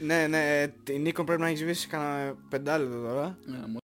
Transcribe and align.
Ναι, 0.00 0.26
ναι, 0.26 0.66
η 0.88 0.98
Νίκο 0.98 1.24
πρέπει 1.24 1.40
να 1.40 1.46
έχει 1.46 1.56
σβήσει 1.56 1.86
κανένα 1.88 2.34
πεντάλεπτο 2.48 3.00
τώρα. 3.02 3.38
Ναι, 3.46 3.58
μου- 3.66 3.78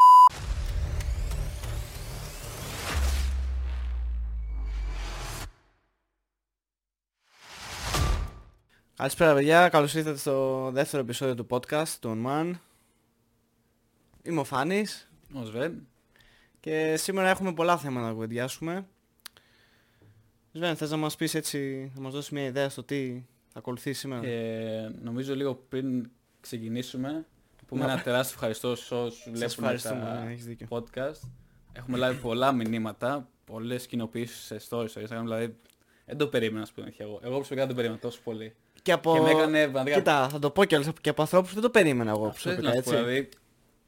Καλησπέρα 8.96 9.34
παιδιά, 9.34 9.68
καλώς 9.68 9.94
ήρθατε 9.94 10.18
στο 10.18 10.70
δεύτερο 10.72 11.02
επεισόδιο 11.02 11.34
του 11.34 11.46
podcast 11.50 11.88
του 12.00 12.22
On 12.22 12.26
Man. 12.26 12.52
Είμαι 14.22 14.40
ο 14.40 14.44
Φάνης 14.44 15.10
Ο 15.34 15.44
Σβέν. 15.44 15.86
και 16.60 16.96
σήμερα 16.96 17.28
έχουμε 17.28 17.52
πολλά 17.54 17.78
θέματα 17.78 18.06
να 18.06 18.12
κουβεντιάσουμε. 18.12 18.86
Σβέν, 20.52 20.76
θες 20.76 20.90
να 20.90 20.96
μας 20.96 21.16
πεις 21.16 21.34
έτσι, 21.34 21.92
να 21.94 22.00
μας 22.00 22.12
δώσεις 22.12 22.30
μια 22.30 22.44
ιδέα 22.44 22.68
στο 22.68 22.82
τι 22.82 23.22
θα 23.52 23.58
ακολουθείς 23.58 23.98
σήμερα. 23.98 24.26
Ε, 24.26 24.92
νομίζω 25.02 25.34
λίγο 25.34 25.54
πριν 25.68 26.10
ξεκινήσουμε, 26.40 27.08
να 27.12 27.66
πούμε 27.66 27.84
Ναι. 27.86 27.92
ένα 27.92 28.02
τεράστιο 28.02 28.34
ευχαριστώ 28.34 28.76
σε 28.76 28.94
όσους 28.94 29.22
Σας 29.22 29.30
βλέπουν 29.32 29.64
ευχαριστούμε, 29.64 30.00
τα 30.04 30.24
ναι, 30.24 30.30
έχεις 30.32 30.44
δίκιο. 30.44 30.66
podcast. 30.70 31.20
Έχουμε 31.72 31.98
λάβει 31.98 32.20
πολλά 32.20 32.52
μηνύματα, 32.52 33.28
πολλές 33.44 33.86
κοινοποιήσεις 33.86 34.44
σε 34.44 34.54
stories 34.68 34.88
στο 34.88 35.00
Instagram, 35.00 35.20
δηλαδή 35.22 35.56
δεν 36.06 36.16
το 36.16 36.26
περίμενα 36.26 36.60
να 36.60 36.66
σου 36.66 36.72
πω 36.72 36.80
την 36.80 36.84
αλήθεια 36.84 37.04
εγώ. 37.06 37.20
Εγώ 37.22 37.34
προσωπικά 37.34 37.60
δεν 37.60 37.68
το 37.68 37.74
περίμενα 37.74 38.00
τόσο 38.00 38.20
πολύ. 38.24 38.54
Και 38.82 38.92
από... 38.92 39.14
Και 39.14 39.20
με 39.20 39.30
έκανε 39.30 39.60
πραγματικά... 39.62 39.96
Κοίτα, 39.96 40.28
θα 40.28 40.38
το 40.38 40.50
πω 40.50 40.64
κιόλας 40.64 40.88
και 41.00 41.08
από 41.08 41.22
ανθρώπους 41.22 41.48
που 41.48 41.54
δεν 41.54 41.62
το 41.64 41.70
περίμενα 41.70 42.10
εγώ 42.10 42.26
Αυτό 42.26 42.50
ήθελα 42.50 42.70
προσωπικά, 42.70 42.92
να 42.94 43.00
σου 43.00 43.06
πω, 43.06 43.08
έτσι. 43.08 43.28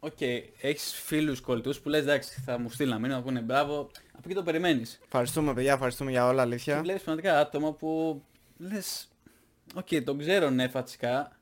δηλαδή, 0.01 0.51
οκ, 0.57 0.65
έχεις 0.65 0.95
φίλους 0.95 1.41
κολλητούς 1.41 1.81
που 1.81 1.89
λες 1.89 2.01
εντάξει 2.03 2.41
θα 2.45 2.59
μου 2.59 2.71
στείλουν 2.71 2.93
ένα 2.93 3.01
μήνυμα, 3.01 3.19
να 3.19 3.25
πούνε 3.25 3.41
μπράβο, 3.41 3.79
από 4.12 4.23
εκεί 4.25 4.35
το 4.35 4.43
περιμένεις. 4.43 5.01
Ευχαριστούμε 5.05 5.55
παιδιά, 5.55 5.73
ευχαριστούμε 5.73 6.11
για 6.11 6.27
όλα, 6.27 6.35
Και 6.35 6.41
αλήθεια. 6.41 6.81
βλέπεις 6.81 7.03
πραγματικά 7.03 7.41
άτομα 7.41 7.73
που 7.73 8.23
λες, 8.59 9.09
οκ, 9.74 9.88
τον 10.05 10.19
ξέρω 10.19 10.51
ναι 10.51 10.69
φατσικά, 10.69 11.38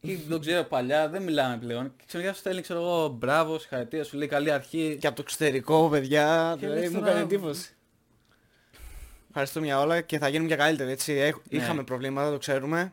ή 0.00 0.16
τον 0.18 0.40
ξέρω 0.40 0.64
παλιά, 0.64 1.08
δεν 1.08 1.22
μιλάμε 1.22 1.58
πλέον. 1.58 1.92
Και 1.96 2.04
ξαφνικά 2.06 2.32
σου 2.32 2.38
στέλνει, 2.38 2.60
ξέρω 2.62 2.80
εγώ, 2.80 3.08
μπράβο, 3.08 3.60
συγχαρητήρια, 3.60 4.04
σου 4.04 4.16
λέει 4.16 4.28
καλή 4.28 4.50
αρχή. 4.50 4.96
Και 5.00 5.06
από 5.06 5.16
το 5.16 5.22
εξωτερικό, 5.26 5.88
παιδιά, 5.90 6.56
Και 6.58 6.66
δηλαδή 6.66 6.80
λες 6.84 6.90
μου 6.90 6.98
τώρα- 6.98 7.10
έκανε 7.10 7.24
εντύπωση. 7.24 7.70
Ευχαριστούμε 9.28 9.66
για 9.66 9.80
όλα 9.80 10.00
και 10.00 10.18
θα 10.18 10.28
γίνουμε 10.28 10.48
και 10.48 10.56
καλύτεροι, 10.56 10.90
έτσι. 10.90 11.12
Έχ- 11.12 11.36
Ναι. 11.50 11.58
Είχαμε 11.58 11.82
προβλήματα, 11.84 12.30
το 12.30 12.38
ξέρουμε. 12.38 12.92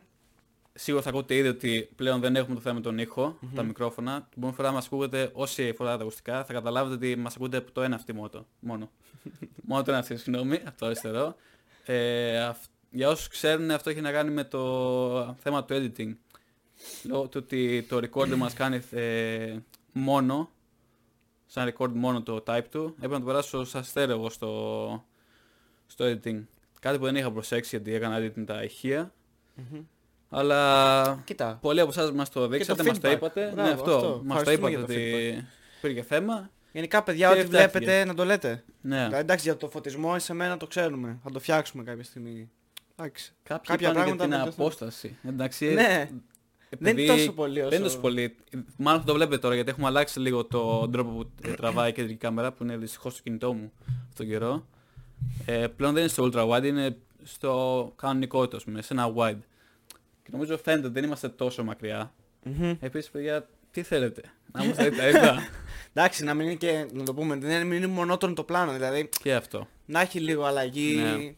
Σίγουρα 0.74 1.02
θα 1.02 1.08
ακούτε 1.08 1.34
ήδη 1.34 1.48
ότι 1.48 1.88
πλέον 1.96 2.20
δεν 2.20 2.36
έχουμε 2.36 2.54
το 2.54 2.60
θέμα 2.60 2.74
με 2.74 2.80
τον 2.80 2.98
ήχο, 2.98 3.38
τα 3.54 3.62
μικρόφωνα. 3.62 4.14
Την 4.16 4.26
επόμενη 4.36 4.54
φορά 4.54 4.72
μας 4.72 4.86
ακούγεται, 4.86 5.30
όσοι 5.32 5.72
φοράτε 5.76 5.96
τα 5.96 6.02
ακουστικά, 6.02 6.44
θα 6.44 6.52
καταλάβετε 6.52 6.94
ότι 6.94 7.16
μας 7.16 7.34
ακούτε 7.34 7.56
από 7.56 7.70
το 7.72 7.82
ένα 7.82 7.96
αυτί 7.96 8.12
μόνο. 8.12 8.46
Μόνο, 8.60 8.90
μόνο 9.68 9.82
το 9.82 9.90
ένα 9.90 10.00
αυτή, 10.00 10.16
συγγνώμη, 10.16 10.54
από 10.64 10.78
το 10.78 10.86
αριστερό. 10.86 11.36
Ε, 11.84 12.38
αυ- 12.38 12.64
για 12.94 13.08
όσους 13.08 13.28
ξέρουν, 13.28 13.70
αυτό 13.70 13.90
έχει 13.90 14.00
να 14.00 14.12
κάνει 14.12 14.30
με 14.30 14.44
το 14.44 15.36
θέμα 15.42 15.64
του 15.64 15.74
editing. 15.74 16.14
Λόγω 17.02 17.22
του 17.28 17.40
ότι 17.44 17.86
το 17.88 17.96
recorder 17.96 18.34
μας 18.36 18.54
κάνει 18.54 18.80
ε, 18.90 19.56
μόνο, 19.92 20.50
σαν 21.46 21.74
record 21.76 21.90
μόνο 21.92 22.22
το 22.22 22.42
type 22.46 22.64
του, 22.70 22.92
έπρεπε 22.96 23.12
να 23.14 23.20
το 23.20 23.26
περάσω 23.26 23.64
σαν 23.64 23.84
στέρεο 23.84 24.16
εγώ 24.16 24.30
στο, 24.30 25.04
στο 25.86 26.04
editing. 26.04 26.42
Κάτι 26.80 26.98
που 26.98 27.04
δεν 27.04 27.16
είχα 27.16 27.30
προσέξει 27.30 27.76
γιατί 27.76 27.94
έκανα 27.94 28.18
editing 28.18 28.44
τα 28.46 28.62
ηχεία. 28.62 29.12
Αλλά 30.28 31.22
Κοίτα, 31.24 31.58
πολλοί 31.60 31.80
από 31.80 31.90
εσάς 31.90 32.12
μας 32.12 32.30
το 32.30 32.48
δείξατε, 32.48 32.82
μας 32.84 33.00
το 33.00 33.08
feedback. 33.08 33.12
είπατε. 33.14 33.50
Μπράβο, 33.54 33.68
ναι, 33.68 33.74
αυτό. 33.74 33.94
αυτό. 33.94 34.22
Μας 34.24 34.42
το 34.44 34.50
Ευχαριστούμε 34.50 34.70
είπατε 34.70 34.70
για 34.70 34.78
το 34.78 34.84
ότι 35.32 35.46
υπήρχε 35.78 36.02
θέμα. 36.02 36.50
γενικά 36.72 37.02
παιδιά, 37.02 37.28
Και 37.32 37.38
ό,τι 37.38 37.46
φτιάχτηκε. 37.46 37.78
βλέπετε 37.78 38.04
να 38.04 38.14
το 38.14 38.24
λέτε. 38.24 38.64
Ναι. 38.80 38.96
Δηλαδή, 38.96 39.16
εντάξει, 39.16 39.44
για 39.44 39.56
το 39.56 39.68
φωτισμό, 39.68 40.18
σε 40.18 40.34
μένα 40.34 40.56
το 40.56 40.66
ξέρουμε. 40.66 41.18
Θα 41.22 41.30
το 41.30 41.40
φτιάξουμε 41.40 41.82
κάποια 41.82 42.04
στιγμή. 42.04 42.50
Εντάξει. 42.96 43.32
Κάποιοι 43.42 43.66
κάποια 43.66 43.74
κάποια 43.74 43.86
για 43.86 43.94
πράγματα 43.94 44.22
την 44.22 44.30
να 44.30 44.36
βελτιωθούν. 44.36 44.64
απόσταση. 44.64 45.16
Εντάξει, 45.22 45.66
Ναι, 45.66 46.08
δεν 46.78 46.88
επειδή 46.88 47.02
είναι 47.02 47.12
τόσο 47.14 47.32
πολύ 47.32 47.60
όσο... 47.60 47.68
Δεν 47.68 47.78
είναι 47.78 47.88
τόσο 47.88 48.00
πολύ. 48.00 48.36
Μάλλον 48.76 49.00
θα 49.00 49.06
το 49.06 49.14
βλέπετε 49.14 49.38
τώρα 49.38 49.54
γιατί 49.54 49.70
έχουμε 49.70 49.86
αλλάξει 49.86 50.20
λίγο 50.20 50.44
τον 50.44 50.92
τρόπο 50.92 51.10
που 51.10 51.30
τραβάει 51.56 51.90
η 51.90 51.92
κεντρική 51.92 52.18
κάμερα 52.18 52.52
που 52.52 52.62
είναι 52.62 52.76
δυστυχώς 52.76 53.12
στο 53.12 53.22
κινητό 53.22 53.52
μου 53.52 53.72
αυτόν 53.82 54.14
τον 54.16 54.26
καιρό. 54.26 54.66
Ε, 55.46 55.66
πλέον 55.66 55.92
δεν 55.92 56.02
είναι 56.02 56.12
στο 56.12 56.30
ultra 56.32 56.48
wide, 56.48 56.64
είναι 56.64 56.96
στο 57.22 57.92
κανονικό 57.96 58.48
του, 58.48 58.56
ας 58.56 58.64
πούμε, 58.64 58.82
σε 58.82 58.92
ένα 58.92 59.12
wide. 59.16 59.38
Και 60.22 60.28
νομίζω 60.32 60.58
φαίνεται 60.58 60.84
ότι 60.84 60.94
δεν 60.94 61.04
είμαστε 61.04 61.28
τόσο 61.28 61.64
μακριά. 61.64 62.12
Μμμ. 62.42 62.76
Επίσης, 62.80 63.10
παιδιά, 63.10 63.48
τι 63.70 63.82
θέλετε, 63.82 64.22
να 64.52 64.64
μας 64.64 64.76
δείτε 64.76 64.96
τα 64.96 65.08
ίδια. 65.08 65.48
Εντάξει, 65.92 66.24
να 66.24 66.34
μην 66.34 66.46
είναι 66.46 66.54
και, 66.54 66.86
να 66.92 67.04
το 67.04 67.14
πούμε, 67.14 67.36
δεν 67.36 67.64
είναι, 67.64 67.74
είναι 67.74 67.86
μονότονο 67.86 68.34
το 68.34 68.44
πλάνο. 68.44 68.72
Δηλαδή, 68.72 69.08
και 69.22 69.34
αυτό. 69.34 69.68
να 69.84 70.00
έχει 70.00 70.20
λίγο 70.20 70.44
αλλαγή. 70.44 70.94
Ναι. 70.94 71.34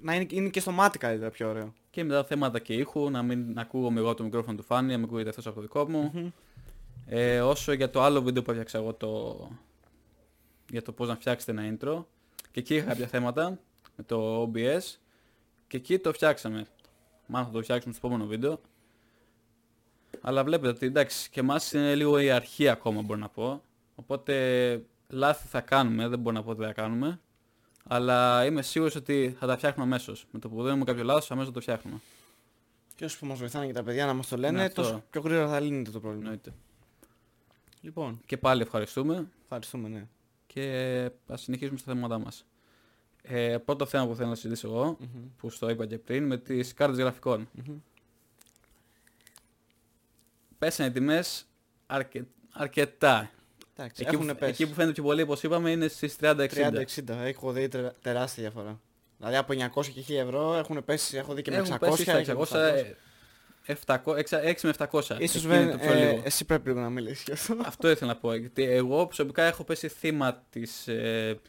Να 0.00 0.14
είναι, 0.14 0.26
είναι 0.30 0.48
και 0.48 0.60
στο 0.60 0.70
μάτι 0.70 0.98
καλύτερα 0.98 1.30
πιο 1.30 1.48
ωραίο. 1.48 1.72
Και 1.90 2.04
μετά 2.04 2.24
θέματα 2.24 2.58
και 2.58 2.74
ήχου, 2.74 3.10
να 3.10 3.22
μην 3.22 3.58
ακούγομαι 3.58 4.00
εγώ 4.00 4.14
το 4.14 4.22
μικρόφωνο 4.24 4.56
του 4.56 4.62
Φάνη, 4.62 4.90
να 4.90 4.96
μην 4.96 5.06
ακούγεται 5.06 5.28
αυτός 5.28 5.46
από 5.46 5.54
το 5.54 5.60
δικό 5.60 5.88
μου. 5.88 6.10
Μμμ. 6.14 6.30
Ε, 7.06 7.40
όσο 7.40 7.72
για 7.72 7.90
το 7.90 8.02
άλλο 8.02 8.22
βίντεο 8.22 8.42
που 8.42 8.50
έφτιαξα 8.50 8.78
εγώ 8.78 8.94
το... 8.94 9.50
για 10.70 10.82
το 10.82 10.92
πώς 10.92 11.08
να 11.08 11.14
φτιάξετε 11.14 11.52
ένα 11.52 11.76
intro. 11.76 12.04
Και 12.50 12.60
εκεί 12.60 12.74
είχα 12.74 12.86
κάποια 12.86 13.06
θέματα 13.06 13.58
με 13.96 14.04
το 14.04 14.42
OBS 14.42 14.96
και 15.66 15.76
εκεί 15.76 15.98
το 15.98 16.12
φτιάξαμε. 16.12 16.66
Μάλλον 17.26 17.46
θα 17.46 17.52
το 17.52 17.62
φτιάξουμε 17.62 17.94
στο 17.94 18.06
επόμενο 18.06 18.28
βίντεο. 18.28 18.60
Αλλά 20.20 20.44
βλέπετε 20.44 20.68
ότι 20.68 20.86
εντάξει 20.86 21.30
και 21.30 21.40
εμάς 21.40 21.72
είναι 21.72 21.94
λίγο 21.94 22.18
η 22.18 22.30
αρχή 22.30 22.68
ακόμα 22.68 23.02
μπορώ 23.02 23.20
να 23.20 23.28
πω. 23.28 23.62
Οπότε 23.94 24.82
λάθη 25.08 25.48
θα 25.48 25.60
κάνουμε, 25.60 26.08
δεν 26.08 26.18
μπορώ 26.18 26.36
να 26.36 26.42
πω 26.42 26.50
ότι 26.50 26.62
θα 26.62 26.72
κάνουμε. 26.72 27.20
Αλλά 27.88 28.44
είμαι 28.44 28.62
σίγουρος 28.62 28.94
ότι 28.94 29.36
θα 29.38 29.46
τα 29.46 29.56
φτιάχνουμε 29.56 29.84
αμέσως. 29.86 30.26
Με 30.30 30.38
το 30.38 30.48
που 30.48 30.62
δίνουμε 30.62 30.84
κάποιο 30.84 31.04
λάθος 31.04 31.30
αμέσως 31.30 31.52
το 31.52 31.60
φτιάχνουμε. 31.60 32.00
Και 32.94 33.04
όσο 33.04 33.18
που 33.18 33.26
μας 33.26 33.38
βοηθάνε 33.38 33.66
και 33.66 33.72
τα 33.72 33.82
παιδιά 33.82 34.06
να 34.06 34.12
μας 34.12 34.28
το 34.28 34.36
λένε, 34.36 34.58
Ναι, 34.58 34.64
αυτό. 34.64 34.82
τόσο 34.82 35.04
πιο 35.10 35.20
γρήγορα 35.20 35.48
θα 35.48 35.60
λύνεται 35.60 35.90
το 35.90 36.00
πρόβλημα. 36.00 36.24
Εννοείται. 36.24 36.52
Λοιπόν, 37.80 38.20
Και 38.26 38.36
πάλι 38.36 38.62
ευχαριστούμε. 38.62 39.26
ευχαριστούμε, 39.42 39.88
ναι. 39.88 40.06
και 40.46 41.10
ας 41.26 41.40
συνεχίσουμε 41.42 41.78
στα 41.78 41.92
θέματα 41.92 42.18
μας. 42.18 42.44
Ε, 43.22 43.58
πρώτο 43.58 43.86
θέμα 43.86 44.06
που 44.06 44.14
θέλω 44.14 44.28
να 44.28 44.34
συζητήσω 44.34 44.66
εγώ, 44.68 44.96
Μμμ. 45.00 45.22
που 45.36 45.50
στο 45.50 45.68
είπα 45.70 45.86
και 45.86 45.98
πριν, 45.98 46.26
με 46.26 46.36
τις 46.38 46.74
κάρτες 46.74 46.98
γραφικών. 46.98 47.48
Μμμ. 47.52 47.76
Πέσανε 50.58 50.88
οι 50.88 50.92
τιμές 50.92 51.46
αρκε... 51.86 52.24
αρκετά. 52.52 53.30
Εντάξει, 53.80 54.02
Εκεί 54.06 54.14
έχουν 54.14 54.26
που, 54.26 54.34
πέσει. 54.34 54.50
εκεί 54.50 54.66
που 54.66 54.74
φαίνεται 54.74 54.92
πιο 54.92 55.02
πολύ, 55.02 55.22
όπως 55.22 55.42
είπαμε, 55.42 55.70
είναι 55.70 55.88
στις 55.88 56.16
30-60. 56.20 56.48
30-60, 56.48 57.08
έχω 57.08 57.52
δει 57.52 57.68
τε- 57.68 57.92
τεράστια 58.02 58.42
διαφορά. 58.42 58.80
Δηλαδή 59.18 59.36
από 59.36 59.52
900 59.52 59.86
και 59.86 60.00
1000 60.08 60.14
ευρώ 60.18 60.54
έχουν 60.54 60.84
πέσει, 60.84 61.16
έχω 61.16 61.34
δει 61.34 61.42
και 61.42 61.50
με 61.50 61.56
600 61.56 61.60
Έχουν 61.64 61.78
πέσει 61.78 62.02
στα 62.02 62.22
και 62.22 62.32
600, 62.32 62.44
700. 62.46 62.94
ε, 63.66 63.74
700, 63.86 64.40
6 64.42 64.54
με 64.62 64.72
700. 64.78 65.16
Ίσως 65.18 65.36
Εκεί 65.36 65.46
δεν, 65.46 65.62
είναι 65.62 65.72
το 65.72 65.78
πιο 65.78 65.92
ε, 65.92 66.10
λίγο. 66.10 66.22
εσύ 66.24 66.44
πρέπει 66.44 66.68
λίγο 66.68 66.80
να 66.80 66.90
μιλήσεις 66.90 67.24
γι' 67.24 67.32
αυτό. 67.32 67.56
Αυτό 67.64 67.90
ήθελα 67.90 68.12
να 68.12 68.18
πω. 68.18 68.34
Γιατί 68.34 68.62
εγώ 68.64 69.06
προσωπικά 69.06 69.42
έχω 69.42 69.64
πέσει 69.64 69.88
θύμα 69.88 70.44
της, 70.50 70.88
ε, 70.88 71.40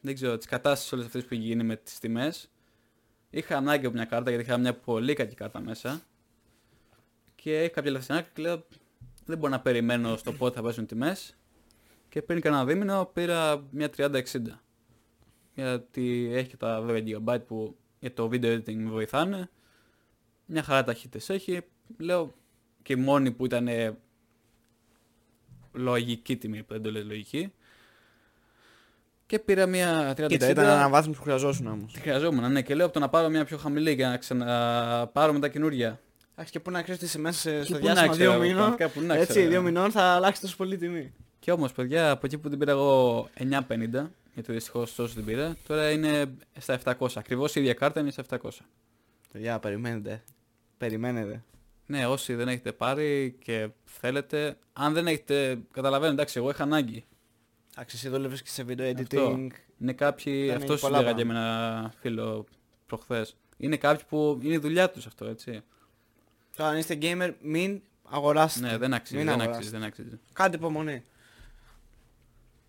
δεν 0.00 0.14
ξέρω, 0.14 0.36
της 0.38 0.46
κατάστασης 0.46 0.92
όλες 0.92 1.06
αυτές 1.06 1.22
που 1.24 1.34
έχει 1.34 1.42
γίνει 1.42 1.62
με 1.64 1.76
τις 1.76 1.98
τιμές. 1.98 2.48
Είχα 3.30 3.56
ανάγκη 3.56 3.86
από 3.86 3.94
μια 3.94 4.04
κάρτα 4.04 4.30
γιατί 4.30 4.44
είχα 4.46 4.58
μια 4.58 4.74
πολύ 4.74 5.14
κακή 5.14 5.34
κάρτα 5.34 5.60
μέσα. 5.60 6.00
Και 7.34 7.58
έχει 7.60 7.70
κάποια 7.70 7.90
λεφτά 7.90 8.20
και 8.20 8.42
λέω 8.42 8.66
δεν 9.24 9.38
μπορώ 9.38 9.50
να 9.52 9.60
περιμένω 9.60 10.16
στο 10.16 10.32
πότε 10.32 10.56
θα 10.56 10.62
πέσουν 10.62 10.86
τιμές. 10.86 11.36
Και 12.14 12.22
πριν 12.22 12.40
κανένα 12.40 12.64
δίμηνο 12.64 13.10
πήρα 13.12 13.64
μια 13.70 13.90
3060. 13.96 14.20
Γιατί 15.54 16.30
έχει 16.34 16.48
και 16.48 16.56
τα 16.56 16.84
10 16.88 17.02
GB 17.04 17.38
που 17.46 17.76
για 17.98 18.12
το 18.12 18.28
video 18.32 18.44
editing 18.44 18.74
με 18.74 18.90
βοηθάνε. 18.90 19.50
Μια 20.46 20.62
χαρά 20.62 20.84
ταχύτητες 20.84 21.28
έχει. 21.30 21.60
Λέω 21.98 22.34
και 22.82 22.92
η 22.92 22.96
μόνη 22.96 23.30
που 23.30 23.44
ήταν 23.44 23.68
ε, 23.68 23.96
λογική 25.72 26.36
τιμή, 26.36 26.62
που 26.62 26.72
δεν 26.72 26.82
το 26.82 26.90
λέει 26.90 27.02
λογική. 27.02 27.52
Και 29.26 29.38
πήρα 29.38 29.66
μια 29.66 30.10
3060. 30.16 30.26
Κοίτα, 30.28 30.48
ήταν 30.50 30.66
αναβάθμιση 30.66 31.18
που 31.18 31.24
χρειαζόσουν 31.24 31.66
όμως. 31.66 31.92
Τη 31.92 32.00
χρειαζόμουν, 32.00 32.52
ναι, 32.52 32.62
και 32.62 32.74
λέω 32.74 32.84
από 32.84 32.94
το 32.94 33.00
να 33.00 33.08
πάρω 33.08 33.28
μια 33.28 33.44
πιο 33.44 33.56
χαμηλή 33.58 33.92
για 33.92 34.08
να 34.08 34.16
ξαναπάρω 34.16 35.32
μετά 35.32 35.48
καινούρια. 35.48 36.00
Εντάξει 36.32 36.52
και 36.52 36.60
πού 36.60 36.70
να 36.70 36.82
ξέρεις 36.82 37.00
ότι 37.00 37.08
είσαι 37.10 37.18
μέσα 37.18 37.38
σε- 37.38 37.58
Και 37.58 37.64
στο 37.64 37.78
πού 37.78 37.84
να 37.86 37.92
διάστημα 37.92 38.14
ξέρω, 38.14 38.30
δύο 38.30 38.40
μήνων. 38.40 38.56
πραγματικά, 38.56 38.88
πού 38.88 39.00
να 39.00 39.14
Έτσι, 39.14 39.26
ξέρω. 39.32 39.48
δύο 39.48 39.62
μηνών 39.62 39.90
θα 39.90 40.02
αλλάξεις 40.02 40.40
τόσο 40.40 40.56
πολύ 40.56 40.76
τιμή. 40.76 41.12
Και 41.44 41.52
όμως, 41.52 41.72
παιδιά, 41.72 42.10
από 42.10 42.26
εκεί 42.26 42.38
που 42.38 42.48
την 42.48 42.58
πήρα 42.58 42.70
εγώ 42.70 43.28
950, 43.38 44.10
γιατί 44.34 44.52
δυστυχώς 44.52 44.94
τόσο 44.94 45.14
την 45.14 45.24
πήρα, 45.24 45.56
τώρα 45.66 45.90
είναι 45.90 46.34
στα 46.58 46.80
700. 46.84 47.08
Ακριβώς 47.14 47.54
η 47.54 47.60
ίδια 47.60 47.74
κάρτα 47.74 48.00
είναι 48.00 48.10
στα 48.10 48.22
700. 48.30 48.48
Παιδιά, 49.32 49.58
περιμένετε. 49.58 50.22
Περιμένετε. 50.78 51.42
Ναι, 51.86 52.06
όσοι 52.06 52.34
δεν 52.34 52.48
έχετε 52.48 52.72
πάρει 52.72 53.36
και 53.42 53.68
θέλετε, 53.84 54.56
αν 54.72 54.92
δεν 54.92 55.06
έχετε, 55.06 55.58
καταλαβαίνω, 55.72 56.12
εντάξει, 56.12 56.38
εγώ 56.38 56.50
είχα 56.50 56.62
ανάγκη. 56.62 57.04
Εντάξει, 57.74 57.96
εσύ 57.96 58.08
δούλευες 58.08 58.42
και 58.42 58.48
σε 58.50 58.64
video 58.68 58.94
Αυτό. 59.00 59.32
editing. 59.32 59.48
Είναι 59.80 59.92
κάποιοι, 59.92 60.42
Ήταν 60.46 60.56
αυτό 60.56 60.74
σου 60.76 60.80
πολλά 60.80 61.00
λέγα 61.00 61.12
και 61.12 61.24
με 61.24 61.32
πράγματα. 61.32 61.78
ένα 61.78 61.92
φίλο 62.00 62.46
προχθές. 62.86 63.36
Είναι 63.56 63.76
κάποιοι 63.76 64.04
που 64.08 64.38
είναι 64.42 64.54
η 64.54 64.58
δουλειά 64.58 64.90
τους 64.90 65.06
αυτό, 65.06 65.24
έτσι. 65.24 65.60
Τώρα 66.56 66.70
αν 66.70 66.76
είστε 66.76 66.98
gamer, 67.02 67.32
μην 67.42 67.80
αγοράσετε. 68.02 68.66
Ναι, 68.66 68.76
δεν 68.78 68.94
αξίζει, 68.94 69.16
Μην 69.16 69.26
δεν 69.26 69.34
αγοράσετε. 69.34 69.56
αξίζει, 69.56 69.76
δεν 69.78 69.86
αξίζει. 69.88 70.20
Κάντε 70.32 70.56
υπομονή. 70.56 71.02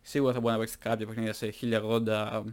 Σίγουρα 0.08 0.34
θα 0.34 0.40
μπορεί 0.40 0.54
να 0.54 0.60
παίξετε 0.60 0.90
κάποια 0.90 1.06
παιχνίδια 1.08 1.34
σε 1.34 1.54
1080. 1.62 2.44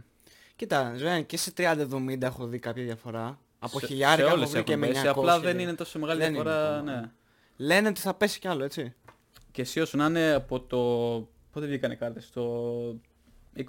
Κοίτα, 0.55 0.93
Σβέν, 0.97 1.25
και 1.25 1.37
σε 1.37 1.53
30-70 1.57 2.21
έχω 2.21 2.45
δει 2.45 2.59
κάποια 2.59 2.83
διαφορά. 2.83 3.39
Από 3.59 3.79
σε- 3.79 3.85
χιλιάρικα 3.85 4.21
σε 4.21 4.27
έχω 4.27 4.35
όλες 4.37 4.49
βρει 4.49 4.63
και 4.63 4.71
έχουν 4.73 4.83
με 4.83 4.91
πέσει, 4.91 5.01
900. 5.05 5.09
Απλά 5.09 5.39
δεν 5.39 5.59
είναι 5.59 5.73
τόσο 5.73 5.99
μεγάλη 5.99 6.19
Δεν 6.19 6.33
είναι 6.33 6.41
διαφορά, 6.43 6.75
ακόμα. 6.77 6.91
ναι. 6.91 7.11
Λένε 7.57 7.87
ότι 7.87 7.99
θα 8.01 8.13
πέσει 8.13 8.39
κι 8.39 8.47
άλλο, 8.47 8.63
έτσι. 8.63 8.93
Και 9.51 9.61
εσύ 9.61 9.79
όσο 9.79 9.97
να 9.97 10.05
είναι 10.05 10.33
από 10.33 10.59
το... 10.59 10.77
Πότε 11.51 11.65
βγήκανε 11.65 11.95
κάρτες, 11.95 12.29
το 12.29 12.43
20. 13.57 13.61
Yes. 13.61 13.65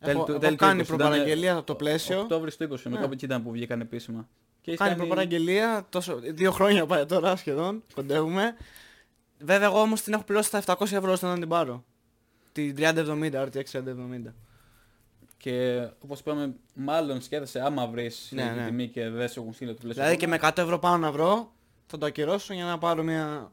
Τέλη 0.00 0.16
Έχω, 0.16 0.24
του- 0.24 0.30
έχω 0.30 0.40
τέλη 0.40 0.56
του 0.56 0.64
κάνει 0.64 0.80
20, 0.82 0.86
προπαραγγελία 0.86 1.54
από 1.56 1.66
το 1.66 1.74
πλαίσιο. 1.74 2.20
Οκτώβρη 2.20 2.50
του 2.56 2.64
20, 2.64 2.90
Ναι. 2.90 2.96
κάπου 2.98 3.12
εκεί 3.12 3.24
ήταν 3.24 3.42
που 3.42 3.50
βγήκαν 3.50 3.80
επίσημα. 3.80 4.28
Και 4.60 4.70
έχεις 4.70 4.82
Κάνει 4.82 4.96
προπαραγγελία, 4.96 5.86
τόσο, 5.88 6.18
δύο 6.22 6.50
χρόνια 6.52 6.86
πάει 6.86 7.06
τώρα 7.06 7.36
σχεδόν, 7.36 7.82
κοντεύουμε. 7.94 8.56
Βέβαια 9.38 9.66
εγώ 9.68 9.80
όμως 9.80 10.00
την 10.02 10.12
έχω 10.12 10.22
πληρώσει 10.24 10.50
τα 10.50 10.58
700 10.66 10.92
ευρώ 10.96 11.12
ώστε 11.12 11.26
να 11.26 11.38
την 11.38 11.48
πάρω. 11.48 11.84
Την 12.52 12.74
3070, 12.78 13.32
RTX 13.32 13.62
3070. 13.72 14.32
Και 15.36 15.86
όπως 16.00 16.20
είπαμε, 16.20 16.54
μάλλον 16.74 17.20
σκέφτεσαι 17.22 17.60
άμα 17.60 17.86
βρεις 17.86 18.28
Ναι, 18.30 18.44
ναι, 18.44 18.50
ναι. 18.50 18.66
τιμή 18.66 18.88
και 18.88 19.08
δεν 19.08 19.28
σου 19.28 19.40
έχουν 19.40 19.52
στείλει 19.52 19.74
το 19.74 19.80
πλαίσιο. 19.80 20.02
Δηλαδή 20.02 20.18
και 20.20 20.26
με 20.26 20.38
100 20.42 20.50
ευρώ 20.56 20.78
πάνω 20.78 20.96
να 20.96 21.12
βρω, 21.12 21.52
θα 21.86 21.98
το 21.98 22.06
ακυρώσω 22.06 22.54
για 22.54 22.64
να 22.64 22.78
πάρω 22.78 23.02
μια... 23.02 23.50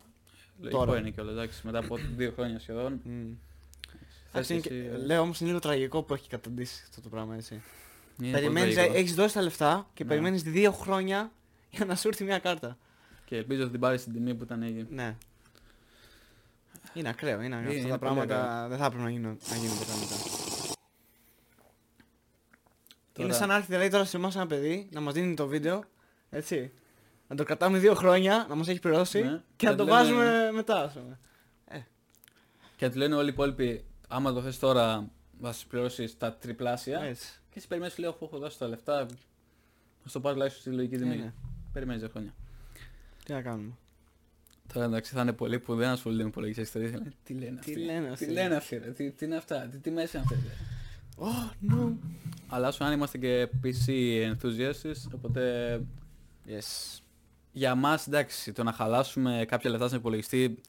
Λογικό 0.62 0.86
τώρα. 0.86 1.00
είναι 1.00 1.10
κιόλας, 1.10 1.34
εντάξει, 1.34 1.62
μετά 1.66 1.78
από 1.80 1.98
δύο 2.16 2.32
χρόνια 2.36 2.60
σχεδόν. 2.60 3.02
Μμ. 3.04 3.12
θες 4.32 4.50
Εντάξει, 4.50 4.54
είναι 4.54 4.62
και- 4.62 4.74
εσύ, 4.74 5.02
ε, 5.04 5.06
Λέω 5.06 5.22
όμως 5.22 5.40
είναι 5.40 5.50
λίγο 5.50 5.62
τραγικό 5.62 6.04
που 6.04 6.14
έχει 6.14 6.30
καταντήσει 6.30 6.84
αυτό 6.90 7.02
το 7.02 7.10
πράγμα 7.10 7.36
έτσι. 7.36 7.62
είναι 8.22 8.32
Περιμένεις, 8.32 8.62
πολύ 8.62 8.74
τραγικό. 8.76 8.98
έχεις 8.98 9.14
δώσει 9.16 9.34
τα 9.34 9.42
λεφτά 9.42 9.88
και 9.94 10.04
Ναι. 10.04 10.10
περιμένεις 10.10 10.44
δύο 10.44 10.72
χρόνια 10.72 11.32
για 11.70 11.86
να 11.86 11.96
σου 11.96 12.08
έρθει 12.08 12.24
μια 12.24 12.40
κάρτα. 12.40 12.78
Και 13.26 13.36
ελπίζω 13.36 13.62
ότι 13.62 13.72
την 13.72 13.80
πάρεις 13.80 14.02
στην 14.02 14.14
τιμή 14.14 14.36
που 14.36 14.44
ήταν 14.44 14.64
έγινε. 14.64 14.88
Ναι. 14.90 15.16
Είναι 16.98 17.10
ακραίο, 17.10 17.42
είναι 17.42 17.56
ακραίο. 17.56 17.72
Είναι- 17.74 17.92
Αυτά 17.94 18.00
τα 18.00 18.08
είναι 18.10 18.16
πολύ 18.16 18.28
πράγματα 18.28 18.68
δεν 18.68 18.78
θα 18.78 18.86
έπρεπε 18.86 19.04
να 19.04 19.10
γίνουν, 19.10 19.38
να 19.50 19.56
γίνονται 19.56 19.86
κανονικά. 19.86 20.16
Είναι 23.18 23.28
Τώρα- 23.28 23.34
σαν 23.34 23.48
να 23.48 23.56
έρθει 23.56 23.68
δηλαδή 23.68 23.90
τώρα 23.90 24.06
σε 24.06 24.18
εμάς 24.18 24.36
ένα 24.36 24.48
παιδί 24.48 24.88
να 24.92 25.00
μας 25.02 25.14
δίνει 25.14 25.34
το 25.34 25.48
βίντεο, 25.48 25.84
έτσι. 26.30 26.72
Να 27.28 27.36
το 27.36 27.44
κρατάμε 27.44 27.78
δύο 27.78 27.94
χρόνια, 27.94 28.46
να 28.50 28.56
μας 28.56 28.68
έχει 28.68 28.80
πληρώσει 28.80 29.22
Ναι. 29.22 29.42
και 29.56 29.66
να 29.66 29.72
Να 29.72 29.78
το 29.78 29.84
του 29.84 29.90
λέμε- 29.90 30.04
βάζουμε 30.04 30.52
μετά, 30.52 30.84
ας 30.84 30.94
πούμε. 30.94 31.20
Και 32.76 32.86
να 32.86 32.92
του 32.92 32.98
λένε 32.98 33.16
όλοι 33.16 33.26
οι 33.30 33.32
υπόλοιποι, 33.34 33.86
άμα 34.08 34.34
το 34.34 34.42
θες 34.42 34.60
τώρα, 34.60 35.10
θα 35.42 35.54
σου 35.54 35.68
πληρώσεις 35.68 36.18
τα 36.18 36.34
τριπλάσια. 36.34 37.00
Έτσι. 37.02 37.28
Και 37.50 37.54
εσύ 37.58 37.68
περιμένεις, 37.68 37.96
σου 37.96 38.02
λέω, 38.02 38.10
αφού 38.10 38.26
έχω 38.26 38.38
δώσει 38.38 38.58
τα 38.60 38.68
λεφτά, 38.68 39.06
θα 40.04 40.10
το 40.12 40.20
πάρεις 40.20 40.38
τουλάχιστον 40.38 40.62
στη 40.62 40.70
λογική 40.72 40.98
τιμή. 40.98 41.14
Ε, 41.14 41.18
ναι. 41.18 41.34
Περιμένεις 41.74 42.02
δύο 42.02 42.10
χρόνια. 42.12 42.34
Τι 43.26 43.34
να 43.34 43.42
κάνουμε. 43.42 43.72
Τώρα 44.74 44.86
εντάξει 44.86 45.14
θα 45.14 45.22
είναι 45.22 45.34
πολλοί 45.34 45.60
που 45.60 45.76
δεν 45.76 45.90
ασχολούνται 45.90 46.24
με 46.24 46.30
υπολογιστές 46.30 46.66
ιστορίες. 46.66 46.92
λένε, 46.92 47.12
Τι 47.24 47.34
λένε 47.34 47.52
Τι 47.52 47.58
αυτοί. 47.60 47.76
λένε 47.84 48.08
αυτοί; 48.10 48.26
Τι 48.26 48.32
λένε 48.32 48.56
αυτοί, 48.56 48.78
ρε, 48.78 48.92
τι, 48.92 49.12
τι 49.12 49.26
είναι 49.26 49.36
αυτά, 49.36 49.68
τι 49.72 49.78
τιμές 49.78 50.14
είναι 50.14 50.24
αυτές. 50.26 50.40
ρε. 50.44 50.54
Oh, 51.20 51.72
no. 51.74 51.94
Αλλά 52.48 52.68
όσο 52.68 52.84
αν 52.84 52.92
είμαστε 52.94 53.18
και 53.18 53.48
PC 53.64 53.88
enthusiasts, 54.34 55.12
οπότε 55.16 55.82
Yes. 56.50 57.00
για 57.52 57.76
μας 57.76 58.08
εντάξει 58.08 58.52
το 58.54 58.64
να 58.64 58.72
χαλάσουμε 58.72 59.46
κάποια 59.48 59.70
λεφτά 59.70 59.88
στον 59.88 60.00
υπολογιστή 60.00 60.62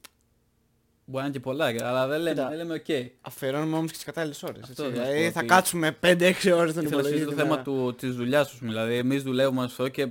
μπορεί 1.04 1.22
να 1.22 1.22
είναι 1.28 1.32
και 1.32 1.40
πολλά, 1.40 1.64
αλλά 1.66 2.06
δεν 2.06 2.20
λέμε, 2.20 2.34
Κοίτα. 2.34 2.48
δεν 2.48 2.56
λέμε 2.56 2.82
ok. 2.86 3.06
Αφιερώνουμε 3.20 3.76
όμως 3.76 3.90
και 3.90 3.96
τις 3.96 4.04
κατάλληλες 4.06 4.42
ώρες. 4.42 4.62
Αυτό 4.62 4.82
έτσι. 4.84 4.94
δεν 4.96 5.04
θα 5.04 5.08
Δηλαδή 5.10 5.26
πω 5.26 5.32
θα 5.32 5.38
ότι- 5.40 5.48
κάτσουμε 5.48 5.92
5-6 5.92 6.52
ώρες 6.52 6.70
στον 6.70 6.82
Ήθελα 6.82 6.82
να 6.82 6.86
υπολογιστή. 6.86 7.08
συζητήσω 7.08 7.24
το 7.24 7.28
την 7.30 7.36
θέμα 7.36 7.50
μέρα. 7.50 7.62
του, 7.62 7.94
της 7.94 8.14
δουλειάς 8.16 8.48
τους, 8.50 8.58
δηλαδή 8.58 8.94
εμείς 8.94 9.22
δουλεύουμε 9.22 9.64
αυτό 9.64 9.88
και 9.88 10.08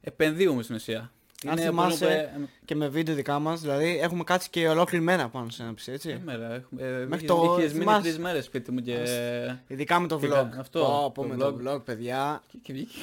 επενδύουμε 0.00 0.62
στην 0.62 0.74
ουσία. 0.74 1.12
Αν 1.46 1.52
Είναι 1.56 1.66
θυμάσαι, 1.66 2.04
μόνο 2.04 2.14
που, 2.36 2.42
ε, 2.44 2.48
Και 2.64 2.74
με 2.74 2.88
βίντεο 2.88 3.14
δικά 3.14 3.38
μας, 3.38 3.60
δηλαδή 3.60 3.98
έχουμε 4.02 4.24
κάτσει 4.24 4.50
και 4.50 4.68
ολόκληρη 4.68 5.04
μέρα 5.04 5.28
πάνω 5.28 5.50
σε 5.50 5.62
ένα 5.62 5.72
PC, 5.72 5.92
έτσι. 5.92 6.10
ε, 6.10 6.20
μέρα, 6.24 6.54
έχουμε, 6.54 6.82
ε, 6.82 6.90
Μέχρι 6.90 7.06
είχες- 7.24 7.26
το- 7.26 7.56
είχες 7.58 7.72
μείνει 7.72 7.84
θυμάσαι. 7.84 8.02
τρεις 8.02 8.18
μέρες 8.18 8.44
σπίτι 8.44 8.72
μου 8.72 8.80
και... 8.80 8.98
Ειδικά 9.66 10.00
με 10.00 10.06
το 10.08 10.18
Και 10.18 10.26
vlog. 10.26 10.30
κα- 10.30 10.56
αυτό, 10.58 10.80
Πω, 10.80 11.10
πω, 11.14 11.22
το 11.22 11.28
με 11.28 11.36
το 11.36 11.58
vlog. 11.64 11.74
vlog, 11.74 11.84
παιδιά. 11.84 12.42
και, 12.46 12.58
και 12.62 12.72
βγήκε. 12.72 12.98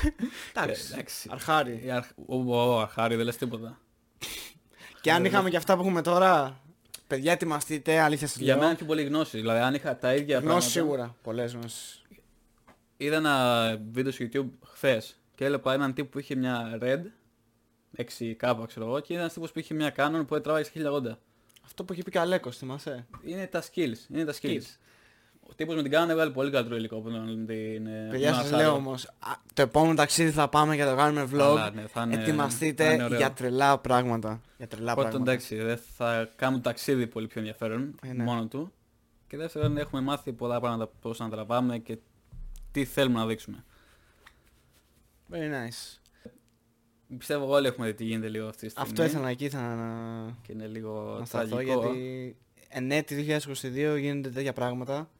Εντάξει. 0.54 0.86
Ε, 0.90 0.94
εντάξει. 0.94 1.28
Αρχάρι. 1.32 1.82
Η 1.84 1.90
αρχ- 1.90 2.10
Ο, 2.26 2.54
ο, 2.56 2.80
αρχάρι, 2.80 3.14
δεν 3.16 3.24
λες 3.24 3.36
τίποτα. 3.36 3.78
Και 5.00 5.12
αν 5.12 5.22
Ναι, 5.22 5.28
είχαμε 5.28 5.50
και 5.50 5.56
αυτά 5.56 5.74
που 5.74 5.80
έχουμε 5.80 6.02
τώρα, 6.02 6.60
παιδιά 7.06 7.32
ετοιμαστείτε, 7.32 7.98
αλήθεια 8.00 8.26
σας 8.26 8.36
Για 8.36 8.46
λέω. 8.46 8.56
μένα 8.56 8.66
είναι 8.68 8.76
πιο 8.76 8.86
πολύ 8.86 9.02
γνώση. 9.04 9.36
Δηλαδή, 9.38 9.60
αν 9.60 9.74
είχα 9.74 9.96
τα 9.96 10.14
ίδια 10.14 10.26
πράγματα. 10.26 10.52
Γνώση 10.52 10.70
σίγουρα. 10.70 11.14
Πολλές 11.22 11.52
γνώσεις. 11.52 12.02
Είδα 12.96 13.16
ένα 13.16 13.76
βίντεο 13.92 14.12
στο 14.12 14.24
YouTube 14.32 14.46
χθες 14.64 15.16
και 15.34 15.44
έλεπα 15.44 15.72
έναν 15.72 15.94
τύπο 15.94 16.08
που 16.08 16.18
είχε 16.18 16.34
μια 16.34 16.78
Red 16.82 17.00
6K 17.96 18.64
ξέρω 18.66 18.86
εγώ 18.86 19.00
και 19.00 19.12
είδα 19.12 19.22
ένας 19.22 19.32
τύπος 19.32 19.52
που 19.52 19.58
είχε 19.58 19.74
μια 19.74 19.94
Canon 19.96 20.24
που 20.26 20.34
έτραβαγε 20.34 20.64
στα 20.64 20.90
1080. 21.14 21.18
Αυτό 21.64 21.84
που 21.84 21.92
είχε 21.92 22.02
πει 22.02 22.10
και 22.10 22.18
ο 22.18 22.20
Αλέκος, 22.20 22.56
θυμάσαι. 22.56 23.06
Είναι 23.24 23.46
τα 23.46 23.62
skills. 23.62 23.96
Είναι 24.08 24.24
τα 24.24 24.32
skills. 24.40 24.46
Skills. 24.46 24.76
Ο 25.48 25.54
τύπος 25.54 25.74
με 25.74 25.82
την 25.82 25.92
Canon 25.92 26.08
έβγαλε 26.08 26.30
πολύ 26.30 26.50
καλύτερο 26.50 26.76
υλικό 26.76 26.96
από 26.96 27.10
τον 27.10 27.46
την 27.46 27.86
ε, 27.86 28.08
Παιδιά 28.10 28.30
τον 28.32 28.40
σας 28.40 28.50
Asaro. 28.52 28.56
λέω 28.56 28.72
όμως, 28.72 29.04
α, 29.06 29.32
το 29.54 29.62
επόμενο 29.62 29.94
ταξίδι 29.94 30.30
θα 30.30 30.48
πάμε 30.48 30.76
και 30.76 30.82
θα 30.82 30.90
το 30.90 30.96
κάνουμε 30.96 31.28
vlog. 31.32 31.40
Αλλά, 31.40 31.70
ναι, 31.70 31.86
θα 31.86 32.02
είναι- 32.02 32.14
θα 32.16 32.20
Ετοιμαστείτε 32.22 32.92
είναι 32.92 33.04
ωραίο. 33.04 33.18
για 33.18 33.32
τρελά 33.32 33.78
πράγματα. 33.78 34.40
Για 34.56 34.66
τρελά 34.68 34.94
Πρώτον 34.94 35.10
πράγματα. 35.10 35.30
εντάξει, 35.32 35.56
δεν 35.56 35.78
θα 35.96 36.30
κάνουμε 36.36 36.62
το 36.62 36.68
ταξίδι 36.68 37.06
πολύ 37.06 37.26
πιο 37.26 37.40
ενδιαφέρον 37.40 37.94
Ε, 38.02 38.12
ναι. 38.12 38.22
μόνο 38.24 38.46
του. 38.46 38.72
Και 39.28 39.36
δεύτερον 39.36 39.76
έχουμε 39.76 40.02
μάθει 40.02 40.32
πολλά 40.32 40.60
πράγματα 40.60 40.90
πώς 41.00 41.18
να 41.18 41.28
τραβάμε 41.30 41.78
και 41.78 41.98
τι 42.72 42.84
θέλουμε 42.84 43.18
να 43.18 43.26
δείξουμε. 43.26 43.64
Very 45.32 45.36
nice. 45.36 45.98
Πιστεύω 47.18 47.46
όλοι 47.54 47.66
έχουμε 47.66 47.86
δει 47.86 47.94
τι 47.94 48.04
γίνεται 48.04 48.28
λίγο 48.28 48.46
αυτή 48.48 48.64
τη 48.66 48.70
στιγμή. 48.70 48.88
Αυτό 48.88 49.04
ήθελα 49.04 49.28
εκεί 49.28 49.44
ήθελα 49.44 49.74
να, 49.74 50.36
Και 50.46 50.52
είναι 50.52 50.66
λίγο 50.66 51.16
να 51.18 51.24
σταθώ 51.24 51.46
τραγικό. 51.48 51.80
γιατί 51.80 52.36
εν 52.68 52.90
έτη 52.90 53.26
2022 53.62 53.96
γίνονται 53.98 54.28
τέτοια 54.28 54.52
πράγματα. 54.52 55.10